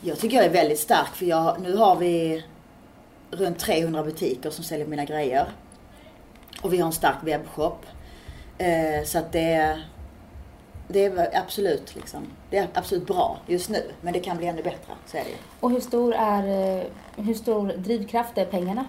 [0.00, 2.44] Jag tycker jag är väldigt stark för jag, nu har vi
[3.30, 5.48] runt 300 butiker som säljer mina grejer.
[6.62, 7.86] Och vi har en stark webbshop.
[8.58, 9.82] Eh, så att det,
[10.88, 13.82] det är absolut liksom, det är absolut bra just nu.
[14.00, 15.30] Men det kan bli ännu bättre, så är det.
[15.60, 16.84] Och hur stor är, eh,
[17.16, 18.84] hur stor drivkraft är pengarna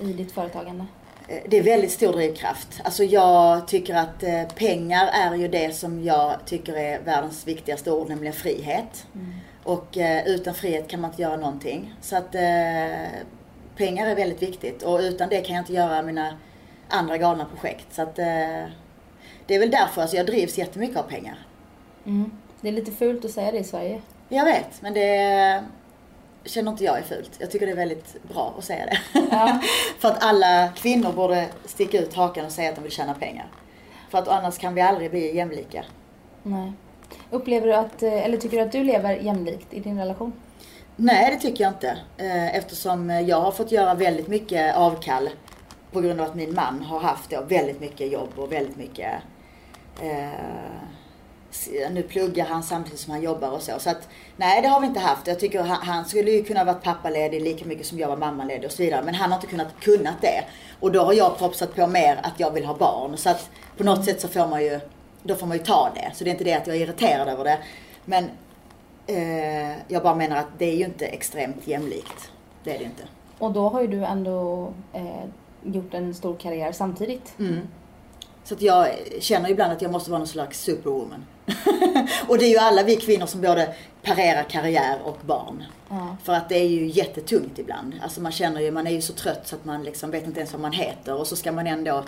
[0.00, 0.86] i ditt företagande?
[1.28, 2.80] Eh, Det är väldigt stor drivkraft.
[2.84, 7.90] Alltså jag tycker att eh, pengar är ju det som jag tycker är världens viktigaste
[7.92, 9.06] ord, nämligen frihet.
[9.64, 11.94] Och eh, utan frihet kan man inte göra någonting.
[12.00, 12.32] Så att
[13.76, 16.38] pengar är väldigt viktigt och utan det kan jag inte göra mina
[16.88, 17.94] andra galna projekt.
[17.94, 18.14] Så att
[19.46, 21.38] det är väl därför alltså jag drivs jättemycket av pengar.
[22.06, 22.30] Mm.
[22.60, 24.00] Det är lite fult att säga det i Sverige.
[24.28, 25.64] Jag vet, men det
[26.44, 27.30] känner inte jag är fult.
[27.38, 28.98] Jag tycker det är väldigt bra att säga det.
[29.30, 29.60] Ja.
[29.98, 33.46] För att alla kvinnor borde sticka ut hakan och säga att de vill tjäna pengar.
[34.10, 35.84] För att annars kan vi aldrig bli jämlika.
[36.42, 36.72] Nej.
[37.30, 40.32] Upplever du att, eh, eller tycker du att du lever jämlikt i din relation?
[40.96, 41.98] Nej, det tycker jag inte.
[42.16, 45.30] Eh, Eftersom jag har fått göra väldigt mycket avkall
[45.92, 49.12] på grund av att min man har haft väldigt mycket jobb och väldigt mycket...
[50.02, 50.97] Eh,
[51.90, 53.78] nu pluggar han samtidigt som han jobbar och så.
[53.78, 55.26] Så att nej, det har vi inte haft.
[55.26, 58.64] Jag tycker han, han skulle ju kunna varit pappaledig lika mycket som jag var mammaledig
[58.64, 59.02] och så vidare.
[59.04, 60.44] Men han har inte kunnat kunnat det.
[60.80, 63.16] Och då har jag propsat på mer att jag vill ha barn.
[63.16, 64.80] Så att på något sätt så får man ju,
[65.22, 66.10] då får man ju ta det.
[66.14, 67.58] Så det är inte det att jag är irriterad över det.
[68.04, 68.30] Men
[69.08, 72.32] Eh, jag bara menar att det är ju inte extremt jämlikt.
[72.64, 73.02] Det är det inte.
[73.38, 75.24] Och då har ju du ändå eh,
[75.62, 77.34] gjort en stor karriär samtidigt.
[77.38, 77.68] Mm.
[78.44, 78.88] Så att jag
[79.20, 81.24] känner ibland att jag måste vara någon slags superwoman.
[82.28, 85.64] och det är ju alla vi kvinnor som både parerar karriär och barn.
[85.88, 86.16] Ja.
[86.24, 87.94] För att det är ju jättetungt ibland.
[88.02, 90.40] Alltså man känner ju, man är ju så trött så att man liksom vet inte
[90.40, 91.14] ens vad man heter.
[91.14, 92.04] Och så ska man ändå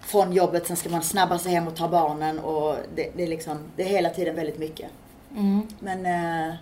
[0.00, 3.26] från jobbet, sen ska man snabba sig hem och ta barnen och det, det är
[3.26, 4.90] liksom, det är hela tiden väldigt mycket.
[5.36, 5.62] Mm.
[5.78, 6.54] Men eh,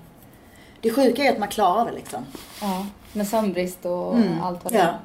[0.81, 2.25] det sjuka är att man klarar det liksom.
[2.61, 2.87] ja.
[3.13, 4.43] Med sömnbrist och Mm.
[4.43, 4.85] allt vad det Ja.
[4.85, 4.99] är.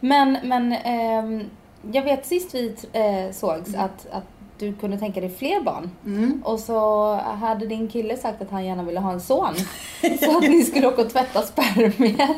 [0.00, 1.50] Men, men ehm,
[1.92, 4.24] jag vet sist vi eh, sågs att, att
[4.58, 5.90] du kunde tänka dig fler barn.
[6.06, 6.42] Mm.
[6.44, 9.54] Och så hade din kille sagt att han gärna ville ha en son.
[10.20, 12.34] så att ni skulle åka och tvätta spermier.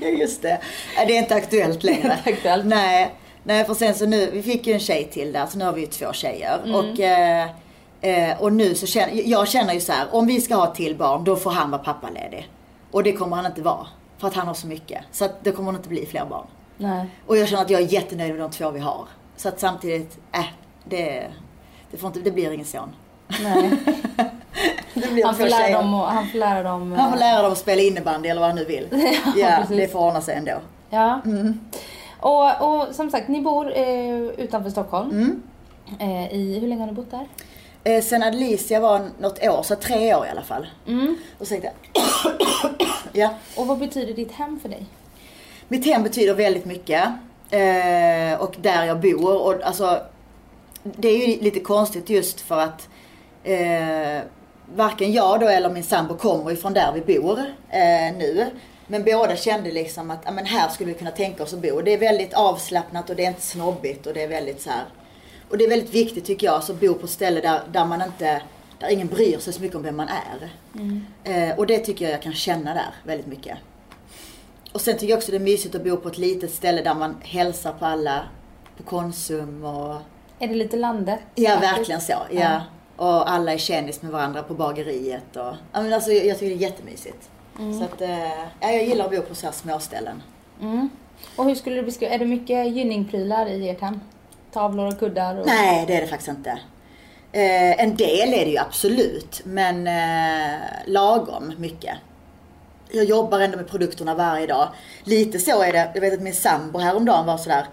[0.00, 0.60] Ja just det.
[0.96, 2.02] Nej, Det är inte aktuellt längre.
[2.02, 2.66] Det är inte aktuellt.
[2.66, 3.14] Nej.
[3.44, 5.72] Nej för sen så nu, vi fick ju en tjej till där så nu har
[5.72, 6.60] vi ju två tjejer.
[6.64, 6.74] Mm.
[6.74, 7.48] Och, eh,
[8.00, 10.96] eh, och nu så känner, jag känner ju så här, om vi ska ha till
[10.96, 12.48] barn då får han vara pappaledig.
[12.90, 13.86] Och det kommer han inte vara.
[14.18, 15.04] För att han har så mycket.
[15.12, 16.46] Så att det kommer inte bli fler barn.
[16.76, 17.06] Nej.
[17.26, 19.08] Och jag känner att jag är jättenöjd med de två vi har.
[19.36, 20.44] Så att samtidigt, äh,
[20.84, 21.26] det,
[21.90, 22.94] det, får inte, det blir ingen son.
[23.42, 23.70] Nej.
[25.24, 26.92] Han får lära dem, och, han får lära dem...
[26.92, 28.88] Han får eh, lära dem att spela innebandy eller vad han nu vill.
[29.36, 29.76] Ja, precis.
[29.76, 30.52] det får ordna sig ändå.
[30.90, 31.20] Ja.
[31.24, 31.60] Mm.
[32.20, 35.10] Och, och som sagt, ni bor eh, utanför Stockholm.
[35.10, 35.42] Mm.
[35.98, 37.26] Eh, I, hur länge har ni bott där?
[37.84, 40.66] Eh, sen Alicia var något år, så tre år i alla fall.
[40.86, 41.16] Mm.
[41.38, 41.62] Och så jag,
[43.12, 43.34] ja.
[43.56, 44.86] Och vad betyder ditt hem för dig?
[45.68, 47.04] Mitt hem betyder väldigt mycket.
[47.50, 49.42] Eh, och där jag bor.
[49.42, 50.00] Och alltså,
[50.82, 52.88] det är ju lite konstigt just för att
[53.44, 54.22] eh,
[54.74, 57.38] varken jag då eller min sambo kommer ifrån där vi bor
[57.70, 58.46] eh, nu.
[58.86, 61.80] Men båda kände liksom att ja, men här skulle vi kunna tänka oss att bo.
[61.80, 64.84] Det är väldigt avslappnat och det är inte snobbigt och det är väldigt så här.
[65.48, 67.84] Och det är väldigt viktigt tycker jag, alltså, att bo på ett ställe där, där
[67.84, 68.42] man inte,
[68.78, 70.50] där ingen bryr sig så mycket om vem man är.
[71.24, 73.58] Eh, och det tycker jag jag kan känna där väldigt mycket.
[74.72, 76.94] Och sen tycker jag också det är mysigt att bo på ett litet ställe där
[76.94, 78.22] man hälsar på alla
[78.76, 79.96] på Konsum och...
[80.42, 81.20] Är det lite landet?
[81.34, 82.14] Ja, verkligen så.
[82.30, 82.60] Ja.
[82.96, 85.54] Och alla är kändis med varandra på bageriet och...
[85.72, 87.30] Ja, men alltså, jag tycker det är jättemysigt.
[87.56, 88.28] Så att, eh,
[88.60, 90.22] ja, jag gillar att bo på så här små ställen.
[90.60, 90.90] Mm.
[91.36, 94.00] Och hur skulle du beskriva, är det mycket gynningprylar i ert hem?
[94.52, 95.40] Tavlor och kuddar?
[95.40, 95.46] Och...
[95.46, 96.50] Nej, det är det faktiskt inte.
[97.32, 101.96] Eh, en del är det ju absolut, men eh, lagom mycket.
[102.90, 104.68] Jag jobbar ändå med produkterna varje dag.
[105.04, 105.90] Lite så är det.
[105.94, 107.66] Jag vet att min sambo häromdagen var sådär.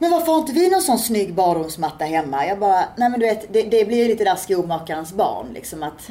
[0.00, 2.46] Men varför har inte vi någon sån snygg badrumsmatta hemma?
[2.46, 5.82] Jag bara, nej men du vet, det, det blir ju lite där skomakarens barn liksom
[5.82, 6.10] att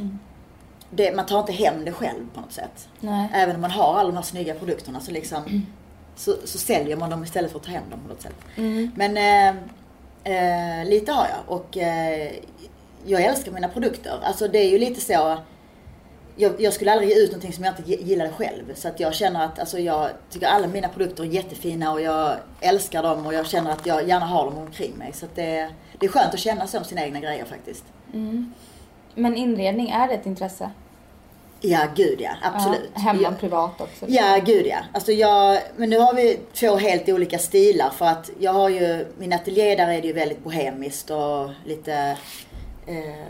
[0.89, 2.87] det, man tar inte hem det själv på något sätt.
[2.99, 3.29] Nej.
[3.33, 5.65] Även om man har alla de här snygga produkterna så liksom
[6.15, 8.35] så, så säljer man dem istället för att ta hem dem på något sätt.
[8.55, 8.91] Mm.
[8.95, 9.55] Men eh,
[10.33, 12.31] eh, lite har jag och eh,
[13.05, 14.19] jag älskar mina produkter.
[14.23, 15.37] Alltså det är ju lite så
[16.39, 18.73] jag, jag skulle aldrig ge ut någonting som jag inte gi- gillade själv.
[18.75, 22.35] Så att jag känner att alltså, jag tycker alla mina produkter är jättefina och jag
[22.61, 25.13] älskar dem och jag känner att jag gärna har dem omkring mig.
[25.13, 27.83] Så att det, det är skönt att känna så om sina egna grejer faktiskt.
[28.13, 28.53] Mm.
[29.15, 30.71] Men inredning, är det ett intresse?
[31.61, 32.31] Ja, gud ja.
[32.41, 32.89] Absolut.
[32.93, 33.31] Ja, hemma ja.
[33.39, 34.05] privat också.
[34.07, 34.77] Ja, gud ja.
[34.93, 39.05] Alltså jag, men nu har vi två helt olika stilar för att jag har ju,
[39.17, 42.17] min ateljé där är det ju väldigt bohemiskt och lite,
[42.87, 43.25] eh,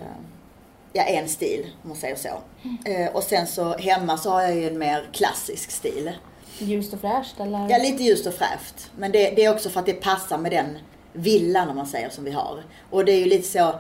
[0.94, 2.42] ja en stil om man säger så.
[2.86, 6.12] Eh, och sen så hemma så har jag ju en mer klassisk stil.
[6.58, 7.70] Ljust och fräscht eller?
[7.70, 8.92] Ja, lite ljust och fräscht.
[8.98, 10.78] Men det, det är också för att det passar med den
[11.14, 12.64] villan om man säger som vi har.
[12.90, 13.76] Och det är ju lite så, eh,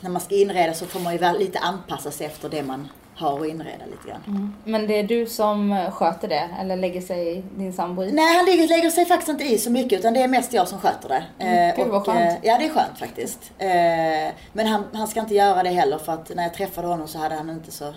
[0.00, 3.40] när man ska inreda så får man ju lite anpassa sig efter det man har
[3.40, 4.22] att inreda lite grann.
[4.26, 4.54] Mm.
[4.64, 8.12] Men det är du som sköter det eller lägger sig din sambo i?
[8.12, 10.68] Nej, han lägger, lägger sig faktiskt inte i så mycket utan det är mest jag
[10.68, 11.24] som sköter det.
[11.38, 12.20] Mm, gud, vad skönt.
[12.20, 13.52] eh, ja, det är skönt faktiskt.
[13.58, 17.08] Eh, men han, han ska inte göra det heller för att när jag träffade honom
[17.08, 17.94] så hade han inte så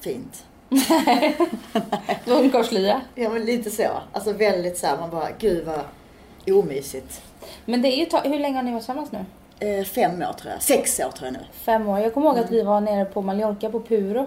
[0.00, 0.44] fint.
[2.26, 3.00] Ungkarlslya.
[3.14, 3.88] Ja, men lite så.
[4.12, 5.80] Alltså väldigt så här, man bara, gud vad
[6.58, 7.22] omysigt.
[7.64, 9.24] Men det är ju hur länge har ni varit tillsammans nu?
[9.60, 10.62] Eh, fem år tror jag.
[10.62, 11.38] Sex år tror jag nu.
[11.52, 11.98] Fem år.
[12.00, 14.26] Jag kommer ihåg att vi var nere på Mallorca på Puro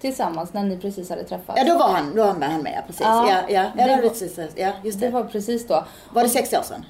[0.00, 1.58] tillsammans när ni precis hade träffats.
[1.58, 3.00] Ja, då var han, då var han med, precis.
[3.06, 5.12] Ja, Ja, ja, ja, det var precis, ja just Det det.
[5.12, 5.84] var precis då.
[6.12, 6.84] Var det sex år sedan?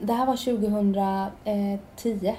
[0.00, 2.34] Det här var 2010.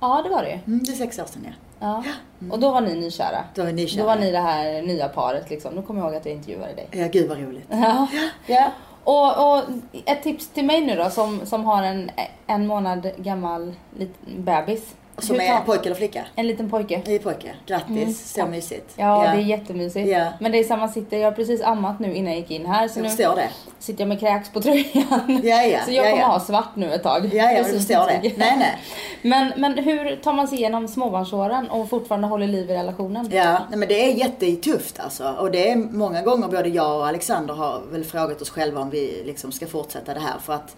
[0.00, 0.60] Ja, det var det.
[0.66, 1.52] Mm, det är sex år sedan ja.
[1.80, 2.02] Ja.
[2.50, 3.44] Och då var ni nykära.
[3.54, 4.02] Då var vi nykära.
[4.02, 5.76] Då var ni det här nya paret liksom.
[5.76, 6.88] Då kommer jag ihåg att jag intervjuade dig.
[6.90, 7.66] Ja, gud vad roligt.
[7.70, 8.06] Ja.
[8.46, 8.70] Ja.
[9.04, 9.62] Och, och
[10.04, 12.10] ett tips till mig nu då som, som har en
[12.52, 14.94] en månad gammal liten bebis.
[15.22, 16.24] Som Hur är pojke eller flicka?
[16.34, 17.02] En liten pojke.
[17.04, 17.54] Det är pojke.
[17.66, 18.12] Grattis, Mm.
[18.12, 18.92] så mysigt.
[18.96, 20.08] Ja, det är jättemysigt.
[20.08, 20.26] Ja.
[20.40, 22.88] Men det är samma sitter, jag har precis ammat nu innan jag gick in här.
[22.88, 23.48] Så Jag nu förstår det.
[23.78, 25.40] sitter jag med kräks på tröjan.
[25.42, 26.26] Ja, ja, så jag ja, kommer ja.
[26.26, 27.24] ha svart nu ett tag.
[27.32, 28.20] Ja, ja, jag förstår det.
[28.22, 28.78] Nej, nej.
[29.24, 33.28] Men, men hur tar man sig igenom småbarnsåren och fortfarande håller liv i relationen?
[33.32, 35.34] Ja, nej, men det är jättetufft alltså.
[35.38, 38.90] Och det är många gånger både jag och Alexander har väl frågat oss själva om
[38.90, 40.38] vi liksom ska fortsätta det här.
[40.42, 40.76] För att,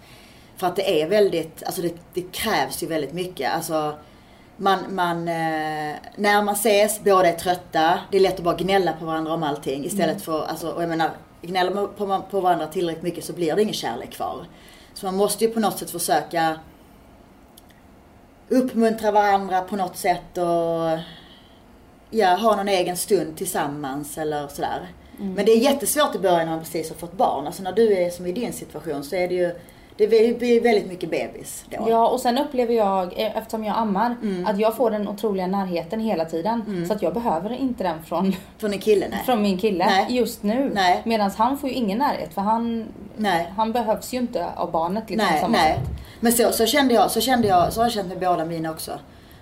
[0.57, 3.53] för att det är väldigt, alltså det, det krävs ju väldigt mycket.
[3.55, 3.93] Alltså,
[4.57, 7.99] man, man, eh, när man ses, båda är trötta.
[8.11, 9.85] Det är lätt att bara gnälla på varandra om allting.
[9.85, 13.55] Istället för, alltså, och jag menar, gnäller man på, på varandra tillräckligt mycket så blir
[13.55, 14.45] det ingen kärlek kvar.
[14.93, 16.59] Så man måste ju på något sätt försöka
[18.49, 20.99] uppmuntra varandra på något sätt och
[22.09, 24.87] ja, ha någon egen stund tillsammans eller sådär.
[25.17, 27.47] Men det är jättesvårt i början när man precis har fått barn.
[27.47, 29.51] Alltså när du är som i din situation så är det ju,
[29.97, 31.85] det blir väldigt mycket bebis då.
[31.89, 35.99] Ja, och sen upplever jag, eh, eftersom jag ammar, att jag får den otroliga närheten
[35.99, 36.85] hela tiden.
[36.87, 39.21] Så att jag behöver inte den från, Från en kille, nej.
[39.25, 40.05] från min kille Nej.
[40.09, 40.77] just nu.
[41.03, 42.85] Medan han får ju ingen närhet för han,
[43.17, 43.53] Nej.
[43.57, 45.27] han behövs ju inte av barnet liksom.
[45.31, 45.73] Nej, nej.
[45.73, 45.89] sätt.
[46.19, 48.71] Men så, så kände jag, så kände jag, så har jag känt med båda mina
[48.71, 48.91] också.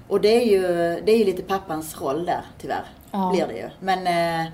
[0.08, 0.62] Och det är ju,
[1.06, 2.86] det är ju lite pappans roll där, tyvärr.
[3.12, 3.30] Ja.
[3.34, 3.70] Blir det ju.
[3.80, 4.52] Men eh,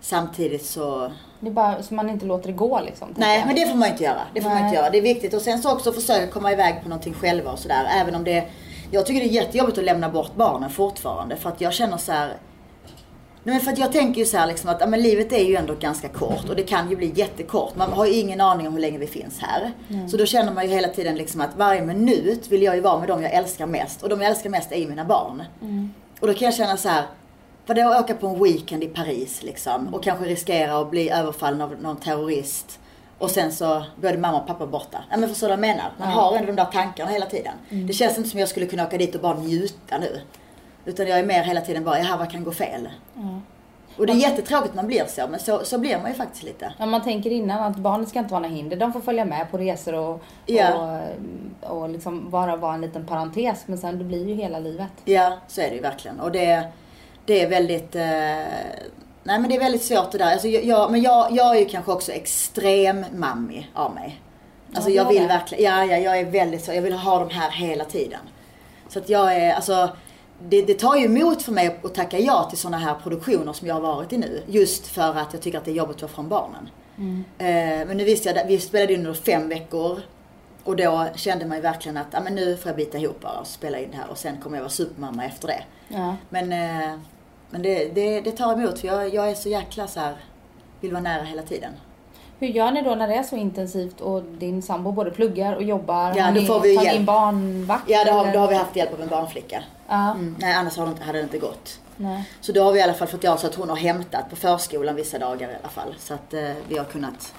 [0.00, 3.14] samtidigt så Det är bara så man inte låter det gå liksom.
[3.16, 4.20] Nej, men det får man inte göra.
[4.34, 4.66] Det får man Nej.
[4.66, 4.90] inte göra.
[4.90, 5.34] Det är viktigt.
[5.34, 7.86] Och sen så också försöka komma iväg på någonting själva och sådär.
[8.00, 8.44] Även om det...
[8.90, 11.36] Jag tycker det är jättejobbigt att lämna bort barnen fortfarande.
[11.36, 12.28] För att jag känner så här.
[13.42, 15.44] Nej men för att jag tänker ju så här liksom att ja, men livet är
[15.44, 17.76] ju ändå ganska kort och det kan ju bli jättekort.
[17.76, 19.72] Man har ju ingen aning om hur länge vi finns här.
[20.08, 22.98] Så då känner man ju hela tiden liksom att varje minut vill jag ju vara
[22.98, 24.02] med dem jag älskar mest.
[24.02, 25.42] Och de jag älskar mest är ju mina barn.
[26.20, 27.04] Och då kan jag känna så här.
[27.70, 31.10] För det att åka på en weekend i Paris liksom och kanske riskera att bli
[31.10, 32.78] överfallen av någon terrorist.
[33.18, 35.04] Och sen så både mamma och pappa borta.
[35.10, 35.92] Ja men förstår du vad jag menar?
[35.98, 37.52] Man har ändå de där tankarna hela tiden.
[37.68, 40.20] Det känns inte som jag skulle kunna åka dit och bara njuta nu.
[40.84, 42.88] Utan jag är mer hela tiden bara, jaha vad kan gå fel?
[43.96, 46.72] Och det är jättetråkigt man blir så, men så, så blir man ju faktiskt lite.
[46.78, 48.76] Ja, man tänker innan att barnet ska inte vara några hinder.
[48.76, 50.98] De får följa med på resor och, Ja.
[51.62, 53.62] och, och liksom bara vara en liten parentes.
[53.66, 54.92] Men sen det blir ju hela livet.
[55.04, 56.20] Ja, så är det ju verkligen.
[56.20, 56.68] Och det,
[57.30, 57.94] det är väldigt...
[57.94, 58.02] Eh,
[59.22, 60.32] nej men det är väldigt svårt det där.
[60.32, 64.20] Alltså, jag, men jag, jag är ju kanske också extrem mammi av mig.
[64.74, 67.30] Alltså Ja, jag vill verkligen, ja, ja jag är väldigt så, jag vill ha dem
[67.30, 68.20] här hela tiden.
[68.88, 69.90] Så att jag är, alltså
[70.48, 73.68] det, det tar ju emot för mig att tacka ja till sådana här produktioner som
[73.68, 74.42] jag har varit i nu.
[74.46, 76.70] Just för att jag tycker att det är jobbigt att vara från barnen.
[77.38, 80.00] Eh, men nu visste jag, vi spelade in under fem veckor.
[80.64, 83.38] Och då kände man ju verkligen att, ja men nu får jag bita ihop bara
[83.38, 85.62] och spela in det här och sen kommer jag vara supermamma efter det.
[85.88, 86.16] Ja.
[86.28, 86.98] Men, eh,
[87.50, 90.16] men det, det, det tar emot för jag, jag är så jäkla så här,
[90.80, 91.72] vill vara nära hela tiden.
[92.38, 95.62] Hur gör ni då när det är så intensivt och din sambo både pluggar och
[95.62, 96.12] jobbar?
[96.16, 96.96] Ja, då får vi tar hjälp.
[96.98, 97.84] in barnvakt?
[97.90, 99.62] Ja, det har, då har vi haft hjälp av en barnflicka.
[99.88, 100.36] Ja, Mm.
[100.38, 101.80] Nej, annars har det inte, hade det inte gått.
[101.96, 102.24] nej.
[102.40, 104.36] Så då har vi i alla fall fått göra så att hon har hämtat på
[104.36, 105.94] förskolan vissa dagar i alla fall.
[105.98, 107.34] Så att eh, vi har kunnat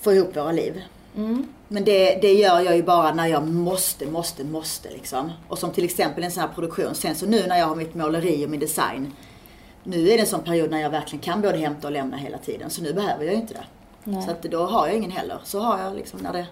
[0.00, 0.82] få ihop våra liv.
[1.16, 1.46] Mm.
[1.72, 5.32] Men det, det gör jag ju bara när jag måste, måste, måste liksom.
[5.48, 6.94] Och som till exempel en sån här produktion.
[6.94, 9.12] Sen så nu när jag har mitt måleri och min design.
[9.84, 12.38] Nu är det en sån period när jag verkligen kan både hämta och lämna hela
[12.38, 12.70] tiden.
[12.70, 13.64] Så nu behöver jag ju inte det.
[14.04, 14.22] Nej.
[14.22, 15.38] Så att då har jag ingen heller.
[15.44, 16.46] Så har jag liksom när det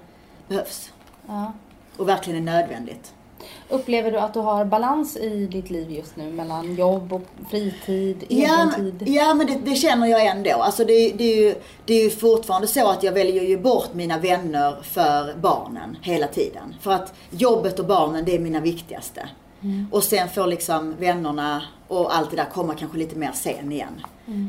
[0.48, 0.92] behövs.
[1.26, 1.52] Ja.
[1.96, 3.12] Och verkligen är nödvändigt.
[3.68, 8.24] Upplever du att du har balans i ditt liv just nu mellan jobb och fritid,
[8.28, 9.08] Ja, egen tid?
[9.08, 10.50] ja men det, det känner jag ändå.
[10.52, 13.94] Alltså det, det, är ju, det är ju fortfarande så att jag väljer ju bort
[13.94, 16.74] mina vänner för barnen hela tiden.
[16.80, 19.28] För att jobbet och barnen det är mina viktigaste.
[19.92, 24.00] Och sen får liksom vännerna och allt det där komma kanske lite mer sen igen.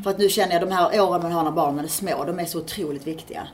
[0.04, 2.40] För att nu känner jag de här åren man har när barnen är små, de
[2.40, 3.48] är så otroligt viktiga.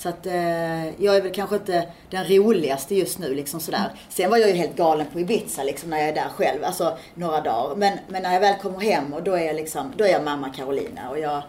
[0.00, 3.92] Så att eh, jag är väl kanske inte den roligaste just nu liksom sådär.
[4.08, 6.96] Sen var jag ju helt galen på Ibiza liksom när jag är där själv, alltså
[7.14, 7.76] några dagar.
[7.76, 10.24] Men, men när jag väl kommer hem och då är jag liksom, då är jag
[10.24, 11.42] mamma Carolina och jag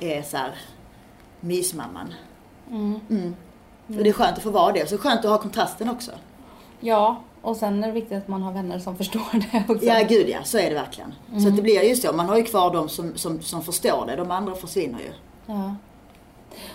[0.00, 0.54] är så här
[1.40, 2.14] mysmamman.
[2.70, 3.36] Mm.
[3.86, 4.82] Och det är skönt att få vara det.
[4.82, 6.12] Och så skönt att ha kontrasten också.
[6.80, 9.86] Ja, och sen är det viktigt att man har vänner som förstår det också.
[9.86, 10.38] Ja, gud ja.
[10.44, 11.14] Så är det verkligen.
[11.42, 12.12] Så att det blir ju så.
[12.12, 14.16] Man har ju kvar de som, som, som förstår det.
[14.16, 15.12] De andra försvinner ju.
[15.46, 15.74] Ja.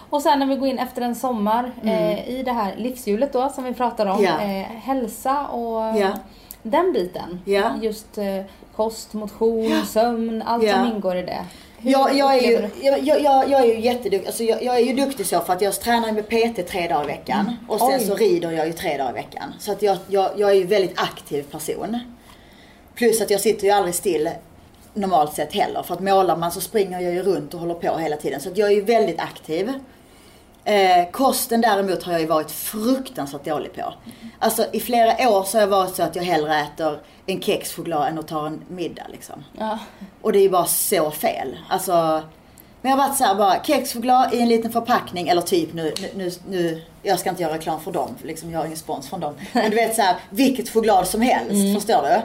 [0.09, 3.49] Och sen när vi går in efter en sommar eh, i det här livshjulet då
[3.49, 4.23] som vi pratar om.
[4.23, 4.41] Ja.
[4.41, 6.09] Eh, hälsa och Ja.
[6.63, 7.41] den biten.
[7.45, 7.71] Ja.
[7.81, 8.41] Just eh,
[8.75, 11.45] kost, motion, sömn, allt som ingår i det.
[11.77, 14.27] Hur Jag, jag, är ju, jag, jag, jag, är ju jätteduktig.
[14.27, 17.03] Alltså jag, jag är ju duktig så för att jag tränar med PT tre dagar
[17.03, 17.55] i veckan.
[17.67, 18.05] Och sen Oj.
[18.05, 19.53] så rider jag ju tre dagar i veckan.
[19.59, 21.99] Så att jag, jag, jag är ju väldigt aktiv person.
[22.95, 24.29] Plus att jag sitter ju aldrig still
[24.93, 25.83] normalt sett heller.
[25.83, 28.41] För att målar man så springer jag ju runt och håller på hela tiden.
[28.41, 29.73] Så att jag är ju väldigt aktiv.
[30.63, 33.93] Eh, kosten däremot har jag ju varit fruktansvärt dålig på.
[34.39, 38.07] Alltså i flera år så har jag varit så att jag hellre äter en kexchoklad
[38.07, 39.43] än att ta en middag liksom.
[39.59, 39.79] Ja.
[40.21, 41.57] Och det är ju bara så fel.
[41.69, 42.21] Alltså,
[42.81, 45.93] men jag har varit så här bara kexchoklad i en liten förpackning eller typ nu,
[46.15, 49.19] nu, nu, jag ska inte göra reklam för dem, liksom jag har ingen spons från
[49.19, 49.33] dem.
[49.53, 52.21] Men du vet så här, vilket choklad som helst, förstår du?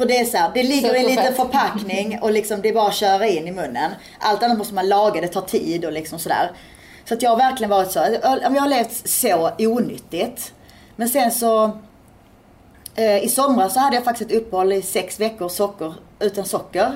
[0.00, 2.74] För det är så här, det ligger i en liten förpackning och liksom det är
[2.74, 3.90] bara att köra in i munnen.
[4.18, 6.50] Allt annat måste man laga, det tar tid och liksom sådär.
[7.04, 10.52] Så att jag har verkligen varit så, jag jag har levt så onyttigt.
[10.96, 11.78] Men sen så
[12.94, 16.92] Eh, I somras så hade jag faktiskt ett uppehåll i sex veckor socker, utan socker.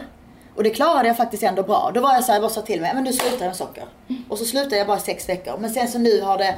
[0.56, 1.90] Och det klarade jag faktiskt ändå bra.
[1.94, 3.84] Då var jag så här, jag bara sa till mig, men du slutar med socker.
[4.28, 5.58] Och så slutade jag bara sex veckor.
[5.58, 6.54] Men sen så nu har det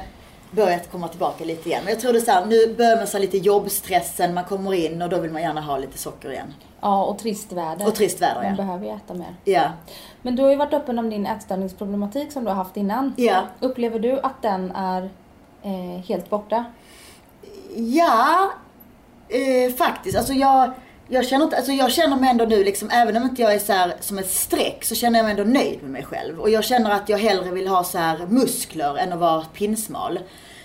[0.51, 1.81] börjat komma tillbaka lite igen.
[1.83, 4.73] Men jag tror det är så här, nu börjar man så lite jobbstressen, man kommer
[4.73, 6.53] in och då vill man gärna ha lite socker igen.
[6.81, 7.87] ja, och trist väder.
[7.87, 8.55] Och trist väder, Man ja.
[8.55, 9.35] behöver ju äta mer.
[9.43, 9.71] Ja.
[10.21, 13.13] Men du har ju varit öppen om din ätstörningsproblematik som du har haft innan.
[13.17, 13.43] Ja.
[13.59, 15.09] Upplever du att den är
[15.63, 16.65] eh, helt borta?
[17.75, 18.51] Ja,
[19.29, 20.17] eh, faktiskt.
[20.17, 20.71] Alltså jag,
[21.09, 23.59] jag, känner inte, alltså jag känner mig ändå nu, liksom, även om inte jag är
[23.59, 26.39] så här, som ett streck, så känner jag mig ändå nöjd med mig själv.
[26.39, 30.19] Och jag känner att jag hellre vill ha så här muskler än att vara pinsmal.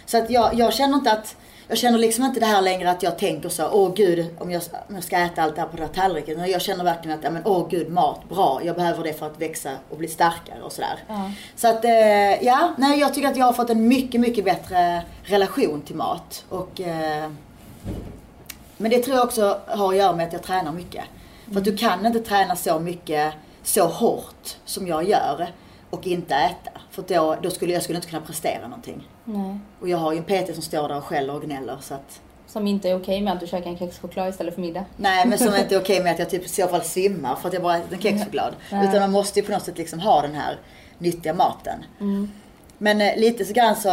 [0.07, 1.37] Så att jag, jag känner inte att,
[1.69, 4.63] jag känner liksom inte det här längre att jag tänker så, åh gud, om jag,
[4.89, 6.51] om jag ska äta allt det här på den här tallriken.
[6.51, 9.71] Jag känner verkligen att, men, åh gud, mat, bra, jag behöver det för att växa
[9.91, 10.99] och bli starkare och sådär.
[11.09, 11.31] Ja.
[11.57, 15.03] Så att, eh, ja, nej jag tycker att jag har fått en mycket, mycket bättre
[15.25, 16.45] relation till mat.
[16.49, 17.31] Och, eh,
[18.83, 21.05] men det tror jag också har att göra med att jag tränar mycket.
[21.53, 25.49] För att du kan inte träna så mycket, så hårt som jag gör
[25.91, 26.81] och inte äta.
[26.91, 29.09] För då, då skulle jag skulle inte kunna prestera någonting.
[29.25, 29.59] Nej.
[29.81, 32.21] Och jag har ju en PT som står där och skäller och gnäller så att
[32.47, 34.85] Som inte är okej med att du käkar en kexchoklad istället för middag.
[34.97, 37.49] Nej men som inte är okej med att jag typ i så fall svimmar för
[37.49, 38.55] att jag bara ätit en kexchoklad.
[38.73, 38.89] Nej.
[38.89, 40.59] Utan man måste ju på något sätt liksom ha den här
[40.99, 41.85] nyttiga maten.
[42.01, 42.31] Mm.
[42.79, 43.89] Men eh, lite så grann så,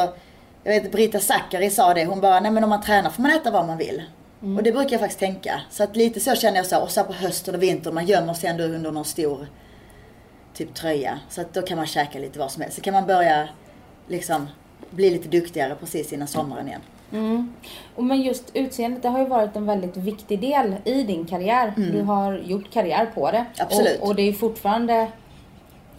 [0.63, 3.31] jag vet Brita Zackari sa det, hon bara, nej men om man tränar får man
[3.31, 4.03] äta vad man vill.
[4.41, 4.57] Mm.
[4.57, 5.61] Och det brukar jag faktiskt tänka.
[5.69, 8.05] Så att lite så känner jag så, och så här på hösten och vintern, man
[8.05, 9.47] gömmer sig ändå under någon stor
[10.53, 11.19] typ tröja.
[11.29, 12.75] Så att då kan man käka lite vad som helst.
[12.75, 13.49] Så kan man börja
[14.07, 14.47] liksom
[14.89, 16.81] bli lite duktigare precis innan sommaren igen.
[17.11, 17.53] Mm.
[17.95, 21.73] Och men just utseendet, det har ju varit en väldigt viktig del i din karriär.
[21.75, 23.37] Du har gjort karriär på det.
[23.37, 23.49] Mm.
[23.57, 23.99] Absolut.
[24.01, 25.11] Och, och det är ju fortfarande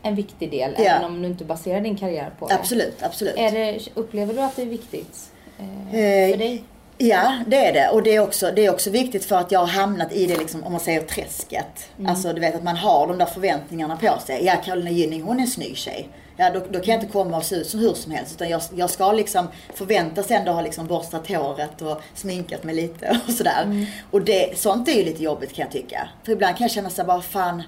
[0.02, 0.84] en viktig del, Ja.
[0.84, 2.54] även om du inte baserar din karriär på det.
[2.54, 3.34] Absolut, absolut.
[3.36, 6.64] Är det upplever du att det är viktigt eh, Eh, för dig?
[7.02, 7.88] Ja, det är det.
[7.88, 10.36] Och det är också, det är också viktigt för att jag har hamnat i det,
[10.36, 11.90] liksom, om man säger träsket.
[12.06, 14.44] Alltså du vet att man har de där förväntningarna på sig.
[14.44, 16.08] Ja, Carolina Gynning hon är en snygg tjej.
[16.36, 18.34] Ja, då, då kan jag inte komma och se ut som hur som helst.
[18.34, 23.20] Utan jag, jag ska liksom förväntas ändå ha liksom borstat håret och sminkat mig lite
[23.26, 23.86] och sådär.
[24.10, 26.08] Och det, sånt är ju lite jobbigt kan jag tycka.
[26.24, 27.62] För ibland kan jag känna så här, bara fan,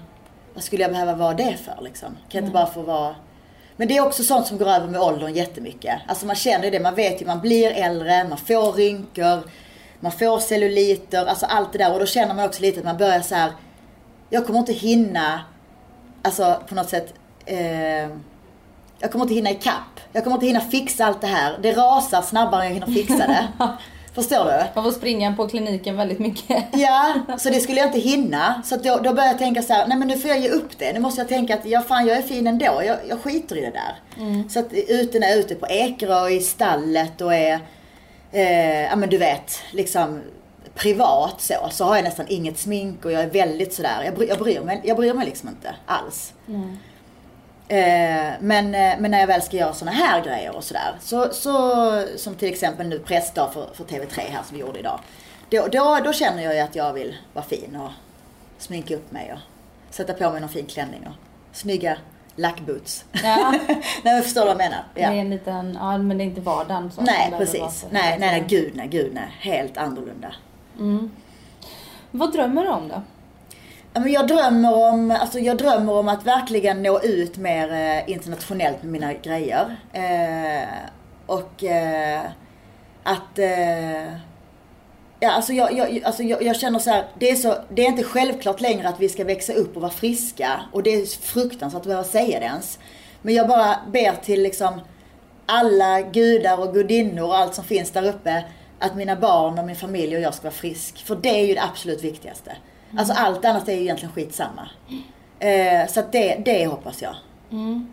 [0.53, 2.09] vad skulle jag behöva vara det för liksom?
[2.09, 3.15] Kan jag inte bara få vara
[3.77, 5.99] men det är också sånt som går över med åldern jättemycket.
[6.07, 9.49] Alltså man känner ju det, man vet ju, man blir äldre, man får rynkor,
[9.99, 11.93] man får celluliter, alltså allt det där.
[11.93, 13.51] Och då känner man också lite att man börjar så här.
[14.29, 15.41] jag kommer inte hinna,
[16.21, 17.13] alltså på något sätt,
[17.45, 18.09] eh,
[18.99, 19.99] jag kommer inte hinna ikapp.
[20.13, 21.59] Jag kommer inte hinna fixa allt det här.
[21.61, 23.47] Det rasar snabbare än jag hinner fixa det.
[24.13, 24.63] Förstår du?
[24.75, 26.65] Man får springa på kliniken väldigt mycket.
[26.73, 28.61] Ja, så det skulle jag inte hinna.
[28.65, 30.77] Så då, då började jag tänka så här, nej men nu får jag ge upp
[30.77, 30.93] det.
[30.93, 32.81] Nu måste jag tänka att, ja fan jag är fin ändå.
[32.85, 33.95] Jag, jag skiter i det där.
[34.49, 37.59] Så att ute när jag är ute på Ekerö och i stallet och är,
[38.31, 40.21] eh, ja men du vet, liksom
[40.75, 44.27] privat så, så har jag nästan inget smink och jag är väldigt sådär, jag, bry,
[44.27, 46.33] jag, bryr, mig, jag bryr mig liksom inte alls.
[46.47, 46.77] Mm.
[47.67, 51.29] Eh, men, eh, men när jag väl ska göra såna här grejer och sådär, så,
[51.31, 54.99] så, som till exempel nu pressdag för, för TV3 här som vi gjorde idag.
[55.49, 57.91] Då, då, då känner jag ju att jag vill vara fin och
[58.57, 59.39] sminka upp mig och
[59.93, 61.13] sätta på mig någon fin klänning och
[61.57, 61.97] snygga
[62.35, 63.05] lackboots.
[63.11, 63.53] Ja.
[63.67, 64.83] nej men förstår du vad jag menar?
[64.93, 67.85] Det är en liten, ja men det är inte vardagen som Nej precis.
[67.91, 69.31] Nej, nej, nej, gud nej, gud nej.
[69.39, 70.33] Helt annorlunda.
[70.79, 71.11] Mm.
[72.11, 73.01] Vad drömmer du om då?
[73.93, 78.83] Men jag drömmer om, alltså jag drömmer om att verkligen nå ut mer eh, internationellt
[78.83, 79.77] med mina grejer.
[79.93, 80.67] Eh,
[81.25, 82.21] och eh,
[83.03, 83.39] att...
[83.39, 84.03] Eh,
[85.19, 87.87] ja, alltså jag, jag, alltså jag, jag känner så här, det är, så, det är
[87.87, 90.61] inte självklart längre att vi ska växa upp och vara friska.
[90.71, 92.79] Och det är fruktansvärt att behöva säga det ens.
[93.21, 94.81] Men jag bara ber till liksom
[95.45, 98.43] alla gudar och gudinnor och allt som finns där uppe.
[98.79, 101.05] Att mina barn och min familj och jag ska vara frisk.
[101.05, 102.51] För det är ju det absolut viktigaste.
[102.97, 104.69] Alltså allt annat är ju egentligen skitsamma.
[105.39, 107.15] Eh, så att det, det hoppas jag.
[107.51, 107.87] Mm.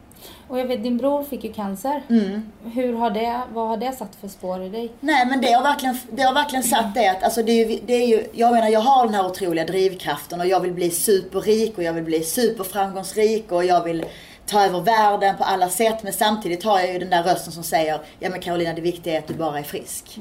[0.49, 2.03] Och jag vet, din bror fick ju cancer.
[2.09, 2.43] Mm.
[2.65, 4.93] Hur har det, vad har det satt för spår i dig?
[5.01, 7.81] Nej men det har verkligen, det har verkligen satt det att, alltså det är, ju,
[7.87, 10.91] det är ju, jag menar jag har den här otroliga drivkraften och jag vill bli
[10.91, 14.05] superrik och jag vill bli superframgångsrik och jag vill
[14.47, 17.63] ta över världen på alla sätt men samtidigt har jag ju den där rösten som
[17.63, 20.19] säger, ja men Carolina det viktiga är att du bara är frisk.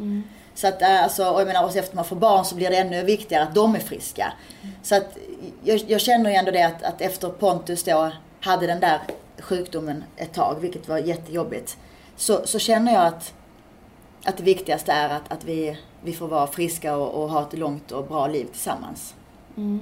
[0.60, 2.78] Så att eh, alltså, och jag menar och efter man får barn så blir det
[2.78, 4.34] ännu viktigare att de är friska.
[4.84, 5.18] Så att
[5.64, 9.00] jag, jag känner ju ändå det att, att efter Pontus då hade den där
[9.40, 11.78] sjukdomen ett tag, vilket var jättejobbigt.
[12.16, 13.34] Så, så känner jag att
[14.26, 17.58] att det viktigaste är att, att vi, vi får vara friska och, och ha ett
[17.58, 19.16] långt och bra liv tillsammans.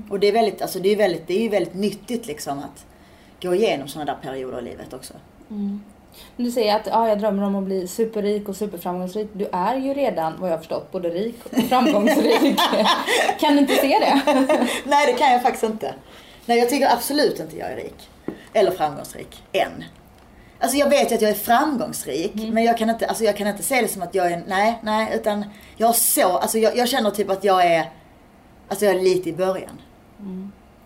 [0.10, 2.86] Och det är väldigt, alltså det är väldigt, det är ju väldigt nyttigt liksom att
[3.42, 5.14] gå igenom sådana där perioder i livet också.
[5.48, 5.84] Men
[6.38, 9.30] Du säger att ja, jag drömmer om att bli superrik och superframgångsrik.
[9.34, 12.60] Du är ju redan, vad jag har förstått, både rik och framgångsrik.
[13.40, 14.22] kan du inte se det?
[14.84, 15.94] Nej, det kan jag faktiskt inte.
[16.46, 18.10] Nej, jag tycker absolut inte jag är rik.
[18.54, 19.44] Eller framgångsrik.
[19.52, 19.84] Än.
[20.60, 23.48] Alltså jag vet ju att jag är framgångsrik, men jag kan, inte, alltså jag kan
[23.48, 25.46] inte se det som att jag är, nej, nej, utan
[25.76, 27.92] jag så, alltså jag, jag känner typ att jag är,
[28.68, 29.82] alltså jag är lite i början.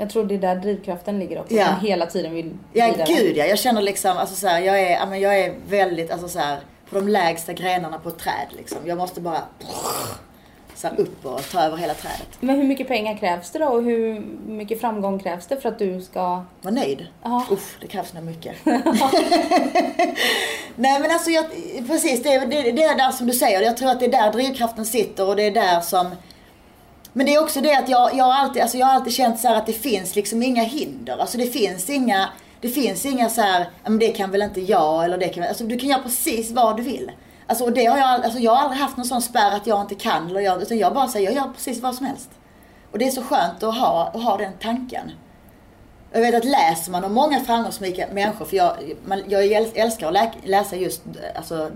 [0.02, 1.54] Jag tror det är där drivkraften ligger också.
[1.56, 1.66] Ja.
[1.66, 3.08] Som hela tiden vill Ja, vidare.
[3.14, 3.46] gud ja.
[3.46, 6.96] Jag känner liksom, alltså så här, jag är, jag är väldigt, alltså så här, på
[6.96, 8.78] de lägsta grenarna på ett träd liksom.
[8.86, 9.42] Jag måste bara
[10.76, 12.28] så här, upp och ta över hela trädet.
[12.40, 15.80] Men hur mycket pengar krävs det då och hur mycket framgång krävs det för att
[15.80, 16.44] du ska...
[16.62, 17.08] Var nöjd?
[17.24, 17.46] Ja.
[17.52, 18.56] Uff, det krävs nog mycket.
[20.76, 21.46] Nej men alltså jag,
[21.88, 23.62] precis, det, är- det, det är där som du säger.
[23.62, 26.08] Jag tror att det är där drivkraften sitter och det är där som
[27.14, 29.40] men det är också det att jag, jag, har, alltid, alltså jag har alltid känt
[29.40, 31.18] så här att det finns liksom inga hinder.
[31.18, 32.30] Alltså det finns inga,
[32.62, 35.42] det finns inga så här, "Ja, men det kan väl inte jag eller det kan
[35.42, 37.12] väl, alltså du kan göra precis vad du vill.
[37.48, 39.96] Alltså det har jag, alltså jag har aldrig haft någon sån spärr att jag inte
[39.96, 42.30] kan eller jag, utan jag bara säger jag gör precis vad som helst.
[42.92, 45.12] Och det är så skönt att ha, att ha den tanken.
[46.12, 48.74] Jag vet att läser man om många framgångsrika människor, för jag,
[49.06, 51.02] man, jag älskar att läsa just
[51.36, 51.72] alltså,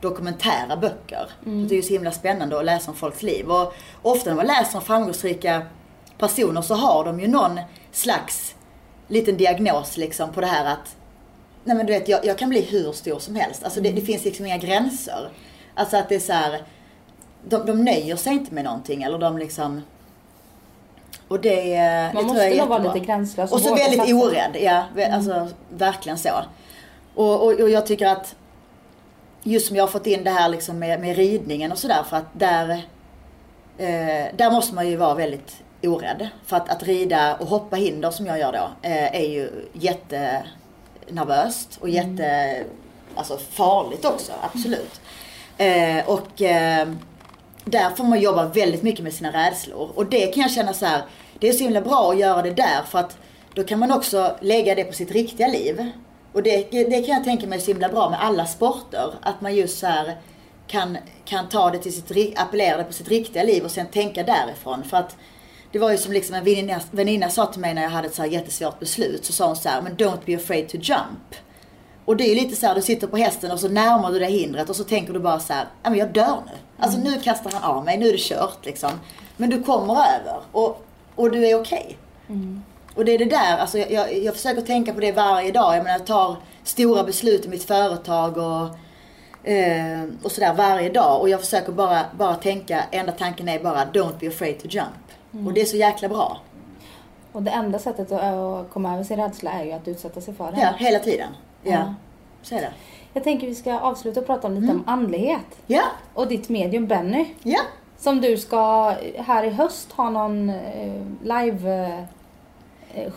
[0.00, 1.30] dokumentära böcker.
[1.44, 3.50] Det är ju så himla spännande att läsa om folks liv.
[3.50, 5.62] Och ofta när man läser om framgångsrika
[6.18, 7.60] personer så har de ju någon
[7.92, 8.54] slags
[9.08, 10.96] liten diagnos liksom på det här att
[11.64, 13.64] Nej men du vet, jag, jag kan bli hur stor som helst.
[13.64, 15.30] Alltså det, det finns liksom inga gränser.
[15.74, 16.62] Alltså att det är så här,
[17.44, 19.82] de, de nöjer sig inte med någonting eller de liksom
[21.28, 24.14] och det, det Man tror måste nog vara lite gränslös Och så väldigt satsa.
[24.14, 24.84] orädd, ja.
[25.12, 26.30] Alltså verkligen så.
[27.14, 28.34] Och, och, och jag tycker att
[29.42, 32.16] just som jag har fått in det här liksom med, med ridningen och sådär för
[32.16, 32.70] att där,
[33.78, 36.28] eh, där måste man ju vara väldigt orädd.
[36.46, 41.78] För att, att rida och hoppa hinder som jag gör då eh, är ju jättenervöst
[41.80, 42.56] och jätte,
[43.14, 45.00] alltså farligt också, absolut.
[45.58, 46.88] Eh, och eh,
[47.64, 49.90] där får man jobba väldigt mycket med sina rädslor.
[49.94, 51.02] Och det kan jag känna så här,
[51.38, 53.18] det är så himla bra att göra det där för att
[53.54, 55.90] då kan man också lägga det på sitt riktiga liv.
[56.32, 59.14] Och det, det kan jag tänka mig är så himla bra med alla sporter.
[59.22, 60.16] Att man just så här
[60.66, 64.22] kan, kan ta det till sitt, appellera det på sitt riktiga liv och sen tänka
[64.22, 64.84] därifrån.
[64.84, 65.16] För att
[65.72, 68.14] det var ju som liksom en väninna, väninna sa till mig när jag hade ett
[68.14, 69.24] så här jättesvårt beslut.
[69.24, 71.34] Så sa hon så här, men don't be afraid to jump.
[72.04, 74.18] Och det är ju lite så här, du sitter på hästen och så närmar du
[74.18, 76.52] dig hindret och så tänker du bara så här, ja men jag dör nu.
[76.78, 78.90] Alltså nu kastar han av mig, nu är det kört liksom.
[79.36, 81.98] Men du kommer över och, och du är okej.
[82.94, 85.76] Och det är det där, alltså jag, jag, jag försöker tänka på det varje dag.
[85.76, 88.68] Jag menar jag tar stora beslut i mitt företag och,
[89.50, 91.20] eh, och sådär varje dag.
[91.20, 95.46] Och jag försöker bara, bara tänka, enda tanken är bara don't be afraid to jump.
[95.46, 96.38] Och det är så jäkla bra.
[97.32, 100.50] Och det enda sättet att, komma över sin rädsla är ju att utsätta sig för
[100.52, 100.60] den.
[100.60, 101.28] Ja, hela tiden.
[101.62, 101.94] Ja, Ja.
[102.42, 102.72] så är det.
[103.12, 105.46] Jag tänker vi ska avsluta och prata om lite om andlighet.
[105.66, 105.82] Ja,
[106.14, 107.34] Och ditt medium Benny.
[107.42, 107.60] ja.
[107.98, 112.04] Som du ska här i höst ha någon eh, live eh,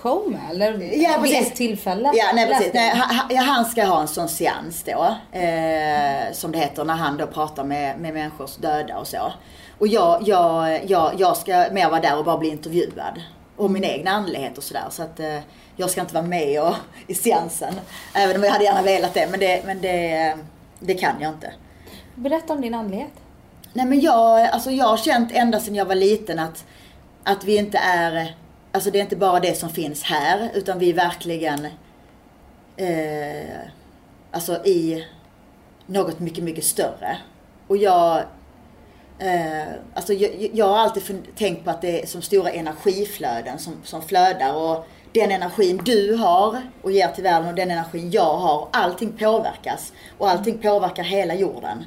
[0.01, 2.11] show med eller Ja, vid ett tillfälle?
[2.13, 2.73] Ja, nej precis.
[2.73, 5.15] Nej, han, ja, han ska ha en sån seans då.
[5.39, 9.33] Eh, som det heter när han då pratar med, med människors döda och så.
[9.79, 13.21] Och jag, jag, jag, jag ska mer vara där och bara bli intervjuad.
[13.57, 14.85] Om min egen andlighet och sådär.
[14.89, 15.39] Så att eh,
[15.75, 16.75] jag ska inte vara med och,
[17.07, 17.73] i seansen.
[18.13, 19.27] Även om jag hade gärna velat det.
[19.31, 20.37] Men det, men det,
[20.79, 21.51] det kan jag inte.
[22.15, 23.11] Berätta om din andlighet.
[23.73, 26.65] Nej men jag, alltså jag har känt ända sedan jag var liten att,
[27.23, 28.35] att vi inte är,
[28.73, 31.65] alltså det är inte bara det som finns här utan vi är verkligen
[32.77, 33.59] eh,
[34.31, 35.07] alltså i
[35.85, 37.17] något mycket, mycket större.
[37.67, 38.17] Och jag,
[39.19, 43.73] eh, alltså jag, jag har alltid tänkt på att det är som stora energiflöden som,
[43.83, 48.37] som flödar och den energin du har och ger till världen och den energin jag
[48.37, 49.93] har, allting påverkas.
[50.17, 51.85] Och allting påverkar hela jorden.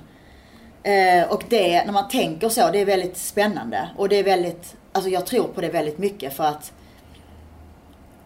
[0.83, 3.89] Eh, och det, när man tänker så, det är väldigt spännande.
[3.97, 6.73] Och det är väldigt, alltså jag tror på det väldigt mycket för att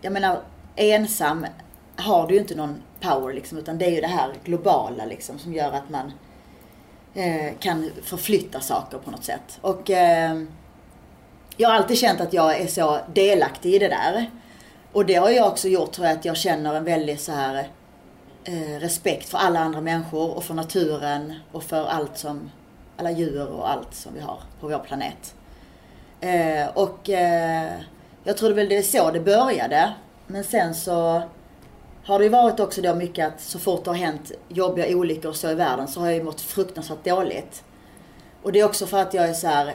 [0.01, 0.41] jag menar,
[0.77, 1.47] ensam
[1.97, 5.39] har du ju inte någon power liksom, utan det är ju det här globala liksom
[5.39, 6.13] som gör att man
[7.15, 9.59] eh, kan förflytta saker på något sätt.
[9.61, 10.43] Och eh,
[11.57, 14.31] jag har alltid känt att jag är så delaktig i det där.
[14.93, 17.69] Och det har jag också gjort tror jag att jag känner en väldig så här
[18.45, 22.51] eh, respekt för alla andra människor och för naturen och för allt som,
[22.97, 25.35] alla djur och allt som vi har på vår planet.
[26.21, 27.71] Eh, och eh,
[28.25, 29.93] jag tror det väl det är så det började.
[30.27, 31.23] Men sen så
[32.05, 35.29] har det ju varit också då mycket att så fort det har hänt jobbiga olyckor
[35.31, 37.65] och så i världen så har jag ju mått fruktansvärt dåligt.
[38.43, 39.75] Och det är också för att jag är så här,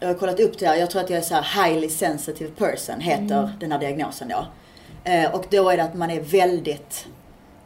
[0.00, 2.50] jag har kollat upp det här, jag tror att jag är så här highly sensitive
[2.50, 4.46] person, heter den här diagnosen då.
[5.04, 7.06] Eh, och då är det att man är väldigt,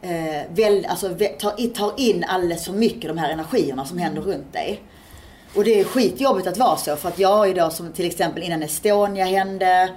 [0.01, 4.53] eh, väl, alltså tar, tar in alldeles för mycket de här energierna som händer runt
[4.53, 4.81] dig.
[5.55, 8.05] Och det är skitjobbigt att vara så för att jag har ju då som till
[8.05, 9.89] exempel innan Estonia hände,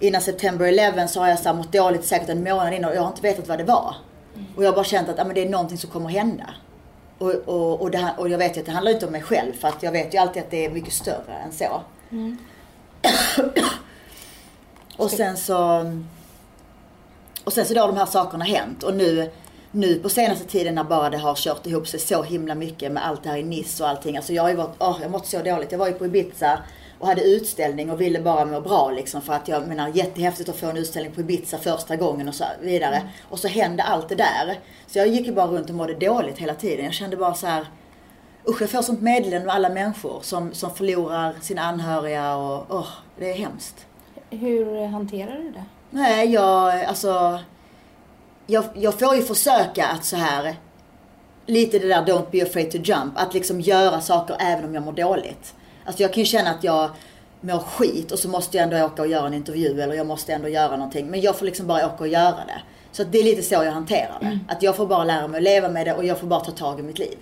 [0.00, 2.96] innan September 11 så har jag så här mått dåligt säkert en månad innan och
[2.96, 3.94] jag har inte vetat vad det var.
[4.56, 6.54] Och jag har bara känt att ja, men det är någonting som kommer hända.
[7.18, 9.52] Och, och, och, det, och jag vet ju att det handlar inte om mig själv
[9.52, 11.80] för att jag vet ju alltid att det är mycket större än så.
[14.96, 15.90] och sen så...
[17.44, 19.30] Och sen så då har de här sakerna hänt och nu,
[19.70, 23.06] nu på senaste tiden när bara det har kört ihop sig så himla mycket med
[23.06, 24.16] allt det här i Nice och allting.
[24.16, 25.72] Alltså jag har ju varit, åh, jag har mått så dåligt.
[25.72, 26.58] Jag var ju på Ibiza
[26.98, 30.56] och hade utställning och ville bara må bra liksom för att jag menar jättehäftigt att
[30.56, 33.02] få en utställning på Ibiza första gången och så vidare.
[33.28, 34.58] Och så hände allt det där.
[34.86, 36.84] Så jag gick ju bara runt och mådde dåligt hela tiden.
[36.84, 37.66] Jag kände bara så här
[38.48, 42.88] Usch, jag får sånt meddelande med alla människor som, som förlorar sina anhöriga och åh,
[43.18, 43.86] det är hemskt.
[44.30, 45.64] Hur hanterar du det?
[45.90, 47.40] Nej, jag, alltså.
[48.50, 50.56] Jag, jag får ju försöka att så här.
[51.46, 53.12] Lite det där don't be afraid to jump.
[53.16, 55.54] Att liksom göra saker även om jag mår dåligt.
[55.84, 56.90] Alltså jag kan ju känna att jag
[57.40, 60.32] mår skit och så måste jag ändå åka och göra en intervju eller jag måste
[60.32, 61.06] ändå göra någonting.
[61.06, 62.62] Men jag får liksom bara åka och göra det.
[62.92, 64.38] Så det är lite så jag hanterar det.
[64.48, 66.50] Att jag får bara lära mig att leva med det och jag får bara ta
[66.52, 67.18] tag i mitt liv.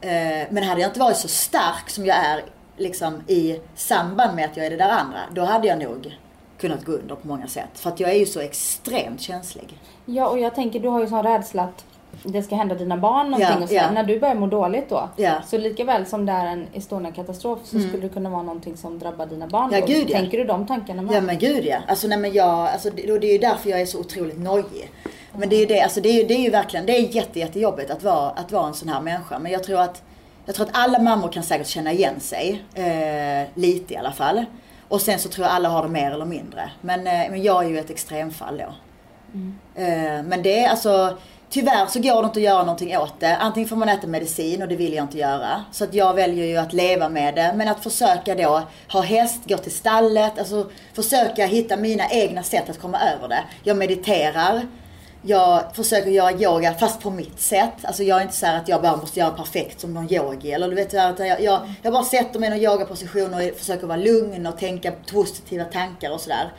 [0.00, 2.44] Eh, Men hade jag inte varit så stark som jag är
[2.76, 6.18] liksom i samband med att jag är det där andra, då hade jag nog
[6.60, 7.68] kunnat gå under på många sätt.
[7.74, 9.78] För att jag är ju så extremt känslig.
[10.06, 11.84] Ja, och jag tänker du har ju sån rädsla att
[12.22, 13.82] det ska hända dina barn någonting Ja, och sådär.
[13.82, 13.90] ja.
[13.90, 15.08] När du börjar må dåligt då.
[15.16, 15.32] Ja.
[15.46, 18.98] Så lika väl som det är en Estonia-katastrof så skulle det kunna vara någonting som
[18.98, 19.70] drabbar dina barn.
[19.72, 19.86] Ja, då.
[19.86, 20.18] gud, ja.
[20.18, 21.14] Tänker du de tankarna med?
[21.16, 21.76] Ja men gud ja.
[21.88, 24.90] Alltså nej men jag, alltså det, det är ju därför jag är så otroligt nojig.
[25.38, 27.38] Men det är ju det, alltså det är det är ju verkligen, det är jätte,
[27.38, 29.38] jättejobbigt att vara, att vara en sån här människa.
[29.38, 30.02] Men jag tror att,
[30.46, 32.62] jag tror att alla mammor kan säkert känna igen sig.
[32.74, 34.44] Eh, lite i alla fall.
[34.90, 36.70] Och sen så tror jag alla har det mer eller mindre.
[36.80, 38.74] Men, eh, men jag är ju ett extremfall då.
[39.82, 41.18] Eh, men det är alltså,
[41.50, 43.36] tyvärr så går det inte att göra någonting åt det.
[43.36, 45.64] Antingen får man äta medicin och det vill jag inte göra.
[45.72, 47.52] Så att jag väljer ju att leva med det.
[47.56, 48.62] Men att försöka då
[48.92, 53.44] ha häst, gå till stallet, alltså försöka hitta mina egna sätt att komma över det.
[53.62, 54.62] Jag mediterar.
[55.22, 57.72] Jag försöker göra yoga fast på mitt sätt.
[57.82, 60.52] Alltså jag är inte så här att jag bara måste göra perfekt som någon yogi.
[60.52, 63.96] Eller du vet, jag, jag, jag bara sätter mig i någon yogaposition och försöker vara
[63.98, 66.52] lugn och tänka positiva tankar och sådär.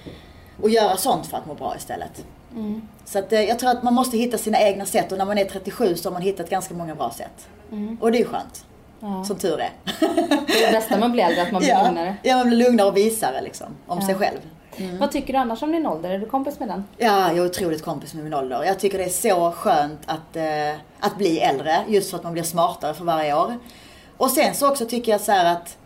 [0.61, 2.25] Och göra sånt för att må bra istället.
[3.05, 5.37] Så att, eh, jag tror att man måste hitta sina egna sätt och när man
[5.37, 7.47] är 37 så har man hittat ganska många bra sätt.
[7.99, 8.65] Och det är skönt.
[8.99, 9.23] Ja.
[9.23, 9.69] Som tur är.
[10.47, 11.83] Det är det bästa man blir äldre, att man blir ja.
[11.87, 12.15] lugnare.
[12.23, 13.67] ja, man blir lugnare och visare liksom.
[13.87, 14.05] Om Ja.
[14.05, 14.37] sig själv.
[14.99, 16.09] Vad tycker du annars om din ålder?
[16.09, 16.83] Är du kompis med den?
[16.97, 18.63] Ja, jag är otroligt kompis med min ålder.
[18.63, 21.77] Jag tycker det är så skönt att, eh, att bli äldre.
[21.87, 23.57] Just för att man blir smartare för varje år.
[24.17, 25.77] Och sen så också tycker jag så här att...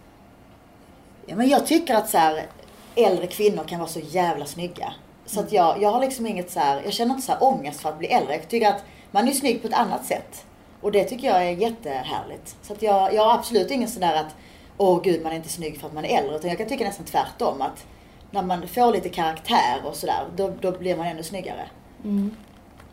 [1.26, 2.46] Ja, men jag tycker att så här,
[2.96, 4.94] äldre kvinnor kan vara så jävla snygga.
[5.26, 7.82] Så att jag, jag har liksom inget så här, jag känner inte så här ångest
[7.82, 8.34] för att bli äldre.
[8.34, 10.46] Jag tycker att man är snygg på ett annat sätt.
[10.82, 12.56] Och det tycker jag är jättehärligt.
[12.62, 14.36] Så att jag, jag har absolut ingen sån där att
[14.78, 16.36] åh gud man är inte snygg för att man är äldre.
[16.36, 17.86] Utan jag kan tycka nästan tvärtom att
[18.36, 21.70] när man får lite karaktär och sådär, då, då blir man ännu snyggare.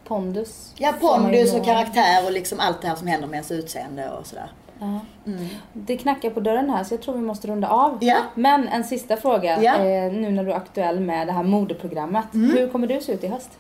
[0.05, 0.75] Pondus.
[0.77, 4.27] Ja, pondus och karaktär och liksom allt det här som händer med ens utseende och
[4.27, 4.51] sådär.
[4.79, 5.01] Ja.
[5.73, 7.99] Det knackar på dörren här så jag tror vi måste runda av.
[8.01, 8.17] Ja.
[8.35, 9.63] Men en sista fråga.
[9.63, 9.75] Ja.
[9.75, 10.17] Mm.
[10.17, 12.25] Eh, nu när du är aktuell med det här modeprogrammet.
[12.33, 13.51] Hur kommer du se ut i höst?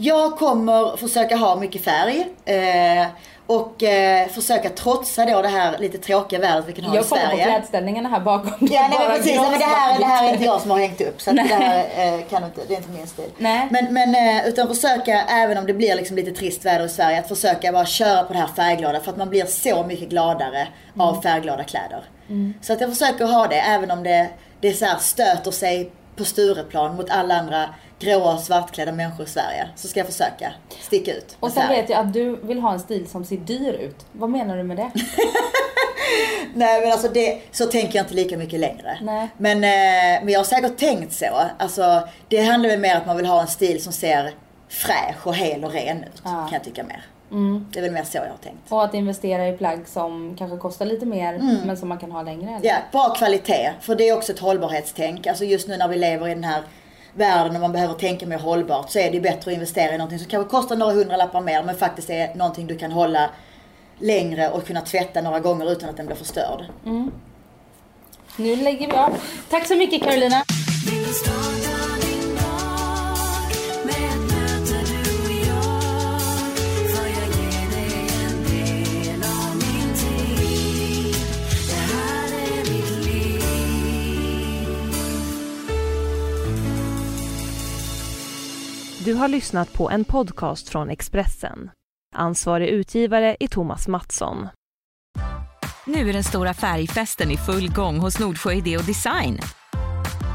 [0.00, 2.26] Jag kommer försöka ha mycket färg.
[2.44, 3.06] Eh,
[3.46, 7.08] och eh, försöka trotsa då det här lite tråkiga vädret vi kan ha Jag i
[7.08, 7.44] kollar på Sverige.
[7.44, 8.52] klädställningarna här bakom.
[8.60, 9.36] Ja, nej, men precis.
[9.36, 11.20] Men det, här, det här är inte jag som har hängt upp.
[11.20, 13.30] Så det här eh, kan inte, det är inte min stil.
[13.38, 13.68] Nej.
[13.70, 17.18] Men, men eh, utan försöka, även om det blir liksom lite trist väder i Sverige,
[17.18, 19.00] att försöka bara köra på det här färgglada.
[19.00, 20.68] För att man blir så mycket gladare
[20.98, 22.04] av färgglada kläder.
[22.62, 24.28] Så att jag försöker ha det, även om det,
[24.60, 27.64] det är så här, stöter sig på Stureplan mot alla andra
[27.98, 29.68] gråa och svartklädda människor i Sverige.
[29.76, 31.36] Så ska jag försöka sticka ut.
[31.40, 34.06] Och sen vet jag att du vill ha en stil som ser dyr ut.
[34.12, 34.90] Vad menar du med det?
[36.54, 38.98] Nej men alltså det, så tänker jag inte lika mycket längre.
[39.02, 39.28] Nej.
[39.36, 41.40] Men, eh, men jag har säkert tänkt så.
[41.58, 44.34] Alltså, det handlar väl mer om att man vill ha en stil som ser
[44.68, 46.22] fräsch och hel och ren ut.
[46.24, 46.30] Ja.
[46.30, 47.02] Kan jag tycka mer.
[47.70, 48.58] Det är väl mer så jag har tänkt.
[48.72, 52.22] Och att investera i plagg som kanske kostar lite mer men som man kan ha
[52.22, 52.50] längre.
[52.56, 52.68] eller?
[52.68, 53.72] Ja, bra kvalitet.
[53.80, 55.26] För det är också ett hållbarhetstänk.
[55.26, 56.62] Alltså just nu när vi lever i den här
[57.18, 60.18] världen och man behöver tänka mer hållbart så är det bättre att investera i någonting
[60.18, 63.30] som kanske kostar några hundralappar mer men faktiskt är någonting du kan hålla
[63.98, 66.64] längre och kunna tvätta några gånger utan att den blir förstörd.
[68.36, 69.10] Nu lägger vi av.
[69.50, 70.42] Tack så mycket Carolina.
[89.08, 91.70] Du har lyssnat på en podcast från Expressen.
[92.16, 94.48] Ansvarig utgivare är Thomas Mattsson.
[95.86, 99.38] Nu är den stora färgfesten i full gång hos Nordsjö Idé och Design.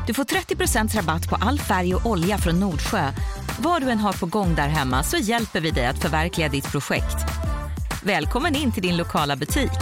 [0.08, 3.12] Du får 30% rabatt på all färg och olja från Nordsjö.
[3.60, 6.72] Vad du än har på gång där hemma så hjälper vi dig att förverkliga ditt
[6.72, 7.18] projekt.
[8.04, 9.80] Välkommen in till din lokala butik.